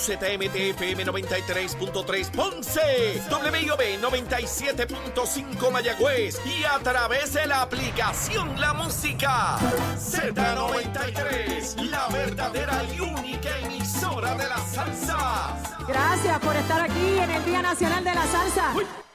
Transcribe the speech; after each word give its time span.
ZMTFM 0.00 1.04
93.3 1.04 2.30
Ponce, 2.30 3.22
WIOB 3.28 3.80
97.5 4.00 5.70
Mayagüez 5.70 6.40
y 6.46 6.64
a 6.64 6.78
través 6.78 7.34
de 7.34 7.46
la 7.46 7.60
aplicación 7.60 8.58
La 8.58 8.72
Música 8.72 9.58
Z93, 9.98 11.82
la 11.90 12.08
verdadera 12.08 12.82
y 12.96 13.00
única 13.00 13.58
emisora 13.58 14.34
de 14.36 14.48
la 14.48 14.56
salsa. 14.56 15.58
Gracias 15.86 16.38
por 16.38 16.56
estar 16.56 16.80
aquí 16.80 17.18
en 17.18 17.30
el 17.30 17.44
Día 17.44 17.60
Nacional 17.60 18.02
de 18.02 18.14
la 18.14 18.26
Salsa. 18.26 18.72
Nación 18.72 19.09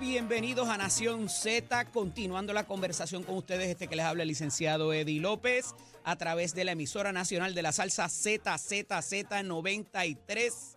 bienvenidos 0.00 0.68
a 0.68 0.76
Nación 0.76 1.28
Z, 1.28 1.92
continuando 1.92 2.52
la 2.52 2.66
conversación 2.66 3.22
con 3.22 3.36
ustedes, 3.36 3.68
este 3.68 3.86
que 3.88 3.94
les 3.96 4.04
habla 4.04 4.24
el 4.24 4.28
licenciado 4.28 4.92
Eddie 4.92 5.20
López, 5.20 5.74
a 6.04 6.16
través 6.16 6.54
de 6.54 6.64
la 6.64 6.72
emisora 6.72 7.12
nacional 7.12 7.54
de 7.54 7.62
la 7.62 7.72
salsa 7.72 8.06
ZZZ93, 8.06 10.76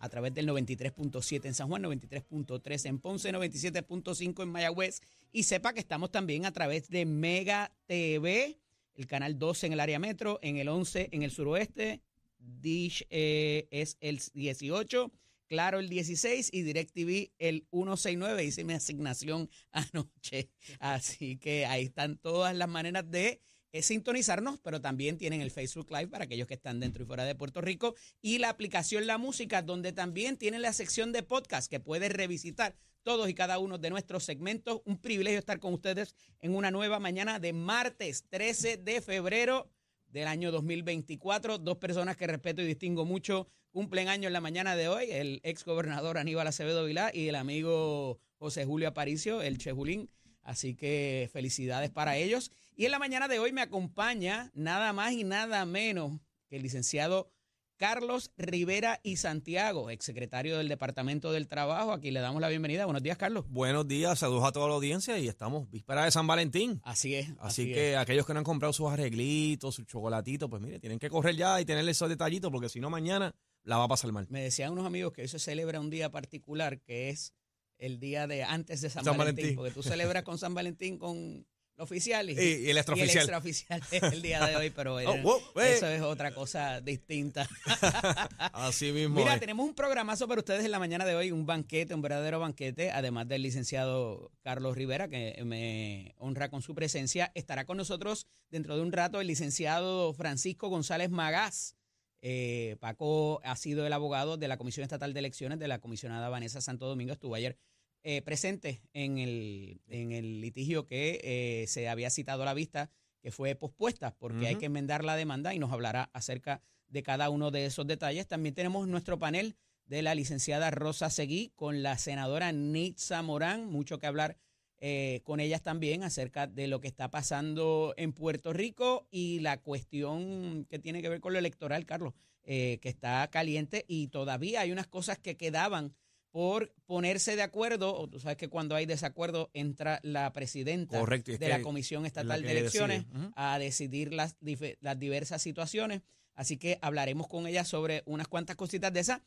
a 0.00 0.08
través 0.08 0.34
del 0.34 0.48
93.7 0.48 1.46
en 1.46 1.54
San 1.54 1.68
Juan, 1.68 1.82
93.3 1.82 2.86
en 2.86 2.98
Ponce, 2.98 3.32
97.5 3.32 4.42
en 4.42 4.48
Mayagüez, 4.50 5.00
y 5.32 5.44
sepa 5.44 5.72
que 5.72 5.80
estamos 5.80 6.10
también 6.10 6.44
a 6.44 6.52
través 6.52 6.88
de 6.88 7.06
Mega 7.06 7.72
TV, 7.86 8.58
el 8.94 9.06
canal 9.06 9.38
12 9.38 9.68
en 9.68 9.72
el 9.72 9.80
área 9.80 9.98
metro, 9.98 10.38
en 10.42 10.58
el 10.58 10.68
11 10.68 11.08
en 11.12 11.22
el 11.22 11.30
suroeste, 11.30 12.02
Dish 12.38 13.06
eh, 13.10 13.66
es 13.70 13.96
el 14.00 14.20
18, 14.34 15.10
Claro 15.48 15.80
el 15.80 15.88
16 15.88 16.50
y 16.52 16.62
DirecTV 16.62 17.32
el 17.38 17.66
169. 17.70 18.44
Hice 18.44 18.64
mi 18.64 18.74
asignación 18.74 19.48
anoche. 19.72 20.50
Así 20.78 21.38
que 21.38 21.64
ahí 21.64 21.84
están 21.84 22.18
todas 22.18 22.54
las 22.54 22.68
maneras 22.68 23.10
de 23.10 23.40
eh, 23.72 23.82
sintonizarnos, 23.82 24.60
pero 24.60 24.80
también 24.80 25.16
tienen 25.16 25.40
el 25.40 25.50
Facebook 25.50 25.90
Live 25.90 26.08
para 26.08 26.24
aquellos 26.24 26.46
que 26.46 26.54
están 26.54 26.80
dentro 26.80 27.02
y 27.02 27.06
fuera 27.06 27.24
de 27.24 27.34
Puerto 27.34 27.62
Rico 27.62 27.94
y 28.20 28.38
la 28.38 28.50
aplicación 28.50 29.06
La 29.06 29.16
Música, 29.16 29.62
donde 29.62 29.92
también 29.92 30.36
tienen 30.36 30.62
la 30.62 30.72
sección 30.74 31.12
de 31.12 31.22
podcast 31.22 31.70
que 31.70 31.80
puedes 31.80 32.12
revisitar 32.12 32.76
todos 33.02 33.28
y 33.30 33.34
cada 33.34 33.58
uno 33.58 33.78
de 33.78 33.88
nuestros 33.88 34.24
segmentos. 34.24 34.82
Un 34.84 34.98
privilegio 34.98 35.38
estar 35.38 35.60
con 35.60 35.72
ustedes 35.72 36.14
en 36.40 36.54
una 36.54 36.70
nueva 36.70 36.98
mañana 36.98 37.38
de 37.38 37.54
martes 37.54 38.24
13 38.28 38.76
de 38.76 39.00
febrero 39.00 39.70
del 40.08 40.26
año 40.26 40.50
2024. 40.50 41.58
Dos 41.58 41.78
personas 41.78 42.16
que 42.16 42.26
respeto 42.26 42.62
y 42.62 42.66
distingo 42.66 43.04
mucho 43.04 43.48
cumplen 43.70 44.08
años 44.08 44.28
en 44.28 44.32
la 44.32 44.40
mañana 44.40 44.76
de 44.76 44.88
hoy, 44.88 45.10
el 45.10 45.40
ex 45.42 45.64
gobernador 45.64 46.18
Aníbal 46.18 46.46
Acevedo 46.46 46.84
Vilá 46.84 47.10
y 47.12 47.28
el 47.28 47.34
amigo 47.34 48.18
José 48.38 48.64
Julio 48.64 48.88
Aparicio, 48.88 49.42
el 49.42 49.58
Chejulín. 49.58 50.10
Así 50.42 50.74
que 50.74 51.28
felicidades 51.32 51.90
para 51.90 52.16
ellos. 52.16 52.50
Y 52.74 52.86
en 52.86 52.90
la 52.92 52.98
mañana 52.98 53.28
de 53.28 53.38
hoy 53.38 53.52
me 53.52 53.60
acompaña 53.60 54.50
nada 54.54 54.92
más 54.92 55.12
y 55.12 55.24
nada 55.24 55.66
menos 55.66 56.20
que 56.48 56.56
el 56.56 56.62
licenciado 56.62 57.30
Carlos 57.78 58.32
Rivera 58.36 58.98
y 59.04 59.18
Santiago, 59.18 59.88
exsecretario 59.88 60.58
del 60.58 60.66
Departamento 60.66 61.30
del 61.30 61.46
Trabajo. 61.46 61.92
Aquí 61.92 62.10
le 62.10 62.18
damos 62.18 62.40
la 62.40 62.48
bienvenida. 62.48 62.84
Buenos 62.86 63.04
días, 63.04 63.16
Carlos. 63.16 63.44
Buenos 63.50 63.86
días, 63.86 64.18
saludos 64.18 64.44
a 64.44 64.50
toda 64.50 64.66
la 64.66 64.74
audiencia 64.74 65.16
y 65.16 65.28
estamos 65.28 65.70
víspera 65.70 66.04
de 66.04 66.10
San 66.10 66.26
Valentín. 66.26 66.80
Así 66.82 67.14
es. 67.14 67.28
Así, 67.38 67.72
que 67.72 67.96
aquellos 67.96 68.26
que 68.26 68.34
no 68.34 68.40
han 68.40 68.44
comprado 68.44 68.72
sus 68.72 68.90
arreglitos, 68.90 69.76
sus 69.76 69.86
chocolatitos, 69.86 70.50
pues 70.50 70.60
mire, 70.60 70.80
tienen 70.80 70.98
que 70.98 71.08
correr 71.08 71.36
ya 71.36 71.60
y 71.60 71.64
tenerle 71.64 71.92
esos 71.92 72.08
detallitos 72.08 72.50
porque 72.50 72.68
si 72.68 72.80
no 72.80 72.90
mañana 72.90 73.32
la 73.62 73.76
va 73.76 73.84
a 73.84 73.88
pasar 73.88 74.10
mal. 74.10 74.26
Me 74.28 74.42
decían 74.42 74.72
unos 74.72 74.84
amigos 74.84 75.12
que 75.12 75.22
hoy 75.22 75.28
se 75.28 75.38
celebra 75.38 75.78
un 75.78 75.88
día 75.88 76.10
particular 76.10 76.80
que 76.80 77.10
es 77.10 77.32
el 77.78 78.00
día 78.00 78.26
de 78.26 78.42
antes 78.42 78.80
de 78.80 78.90
San, 78.90 79.04
San 79.04 79.16
Valentín, 79.16 79.36
Valentín. 79.44 79.56
porque 79.56 79.72
tú 79.72 79.84
celebras 79.84 80.24
con 80.24 80.36
San 80.36 80.52
Valentín 80.52 80.98
con 80.98 81.46
oficial 81.78 82.28
y, 82.30 82.34
Y- 82.34 82.66
y 82.66 82.70
el 82.70 82.76
extraoficial. 82.78 83.16
extraoficial 83.18 83.82
es 83.90 84.02
el 84.02 84.22
día 84.22 84.44
de 84.46 84.56
hoy, 84.56 84.70
pero 84.70 84.96
Oh, 85.06 85.16
wow, 85.22 85.40
eso 85.62 85.86
es 85.88 86.02
otra 86.02 86.32
cosa 86.34 86.80
distinta. 86.80 87.48
Así 88.52 88.92
mismo. 88.92 89.16
Mira, 89.16 89.34
es. 89.34 89.40
tenemos 89.40 89.66
un 89.66 89.74
programazo 89.74 90.26
para 90.28 90.40
ustedes 90.40 90.64
en 90.64 90.70
la 90.70 90.78
mañana 90.78 91.04
de 91.04 91.14
hoy, 91.14 91.30
un 91.30 91.46
banquete, 91.46 91.94
un 91.94 92.02
verdadero 92.02 92.40
banquete, 92.40 92.90
además 92.90 93.28
del 93.28 93.42
licenciado 93.42 94.30
Carlos 94.42 94.76
Rivera, 94.76 95.08
que 95.08 95.40
me 95.44 96.14
honra 96.18 96.48
con 96.50 96.62
su 96.62 96.74
presencia. 96.74 97.30
Estará 97.34 97.64
con 97.64 97.76
nosotros 97.76 98.26
dentro 98.50 98.76
de 98.76 98.82
un 98.82 98.92
rato 98.92 99.20
el 99.20 99.26
licenciado 99.26 100.12
Francisco 100.14 100.68
González 100.68 101.10
Magás. 101.10 101.74
Eh, 102.20 102.76
Paco 102.80 103.40
ha 103.44 103.54
sido 103.56 103.86
el 103.86 103.92
abogado 103.92 104.36
de 104.36 104.48
la 104.48 104.56
Comisión 104.56 104.82
Estatal 104.82 105.12
de 105.14 105.20
Elecciones 105.20 105.58
de 105.60 105.68
la 105.68 105.78
comisionada 105.78 106.28
Vanessa 106.28 106.60
Santo 106.60 106.86
Domingo. 106.86 107.12
Estuvo 107.12 107.34
ayer 107.36 107.56
eh, 108.02 108.22
presente 108.22 108.80
en 108.92 109.18
el, 109.18 109.80
en 109.88 110.12
el 110.12 110.40
litigio 110.40 110.86
que 110.86 111.20
eh, 111.22 111.66
se 111.66 111.88
había 111.88 112.10
citado 112.10 112.42
a 112.42 112.46
la 112.46 112.54
vista, 112.54 112.90
que 113.20 113.30
fue 113.30 113.54
pospuesta 113.54 114.14
porque 114.16 114.46
hay 114.46 114.56
que 114.56 114.66
enmendar 114.66 115.04
la 115.04 115.16
demanda 115.16 115.54
y 115.54 115.58
nos 115.58 115.72
hablará 115.72 116.10
acerca 116.12 116.62
de 116.88 117.02
cada 117.02 117.30
uno 117.30 117.50
de 117.50 117.66
esos 117.66 117.86
detalles. 117.86 118.26
También 118.26 118.54
tenemos 118.54 118.86
nuestro 118.86 119.18
panel 119.18 119.56
de 119.86 120.02
la 120.02 120.14
licenciada 120.14 120.70
Rosa 120.70 121.10
Seguí 121.10 121.52
con 121.56 121.82
la 121.82 121.98
senadora 121.98 122.52
Nitza 122.52 123.22
Morán, 123.22 123.66
mucho 123.66 123.98
que 123.98 124.06
hablar 124.06 124.36
eh, 124.80 125.22
con 125.24 125.40
ellas 125.40 125.62
también 125.62 126.04
acerca 126.04 126.46
de 126.46 126.68
lo 126.68 126.80
que 126.80 126.86
está 126.86 127.10
pasando 127.10 127.94
en 127.96 128.12
Puerto 128.12 128.52
Rico 128.52 129.08
y 129.10 129.40
la 129.40 129.60
cuestión 129.60 130.66
que 130.70 130.78
tiene 130.78 131.02
que 131.02 131.08
ver 131.08 131.20
con 131.20 131.32
lo 131.32 131.38
electoral, 131.40 131.84
Carlos, 131.84 132.14
eh, 132.44 132.78
que 132.80 132.88
está 132.88 133.28
caliente 133.28 133.84
y 133.88 134.08
todavía 134.08 134.60
hay 134.60 134.70
unas 134.70 134.86
cosas 134.86 135.18
que 135.18 135.36
quedaban 135.36 135.94
por 136.30 136.72
ponerse 136.86 137.36
de 137.36 137.42
acuerdo, 137.42 137.96
o 137.98 138.08
tú 138.08 138.20
sabes 138.20 138.36
que 138.36 138.48
cuando 138.48 138.74
hay 138.74 138.86
desacuerdo 138.86 139.50
entra 139.54 139.98
la 140.02 140.32
presidenta 140.32 140.98
Correcto, 141.00 141.32
de 141.36 141.48
la 141.48 141.62
Comisión 141.62 142.04
Estatal 142.06 142.42
de 142.42 142.50
Elecciones 142.50 143.04
decide. 143.06 143.18
Ujú. 143.26 143.32
a 143.36 143.58
decidir 143.58 144.12
las, 144.12 144.36
diversas 144.40 145.40
situaciones. 145.42 146.02
Así 146.34 146.56
que 146.56 146.78
hablaremos 146.82 147.26
con 147.26 147.46
ella 147.46 147.64
sobre 147.64 148.02
unas 148.06 148.28
cuantas 148.28 148.56
cositas 148.56 148.92
de 148.92 149.00
esas, 149.00 149.22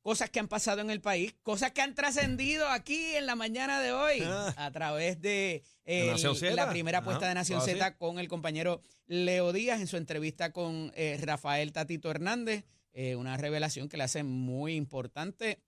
cosas 0.00 0.30
que 0.30 0.38
han 0.38 0.48
pasado 0.48 0.80
en 0.80 0.90
el 0.90 1.00
país, 1.00 1.34
cosas 1.42 1.72
que 1.72 1.80
han 1.82 1.94
trascendido 1.94 2.68
aquí 2.68 3.16
en 3.16 3.26
la 3.26 3.34
mañana 3.36 3.80
de 3.80 3.92
hoy 3.92 4.20
Ah. 4.22 4.54
a 4.56 4.70
través 4.70 5.20
de 5.20 5.62
Z. 5.86 6.54
la 6.54 6.70
primera 6.70 6.98
apuesta 6.98 7.26
de 7.28 7.34
Nación 7.34 7.60
así. 7.60 7.72
Z 7.72 7.96
con 7.96 8.18
el 8.18 8.28
compañero 8.28 8.80
Leo 9.06 9.52
Díaz 9.52 9.80
en 9.80 9.86
su 9.86 9.96
entrevista 9.96 10.52
con 10.52 10.92
eh, 10.94 11.18
Rafael 11.22 11.72
Tatito 11.72 12.10
Hernández, 12.10 12.64
eh, 12.92 13.16
una 13.16 13.36
revelación 13.36 13.88
que 13.88 13.96
le 13.96 14.04
hace 14.04 14.22
muy 14.22 14.74
importante 14.76 15.58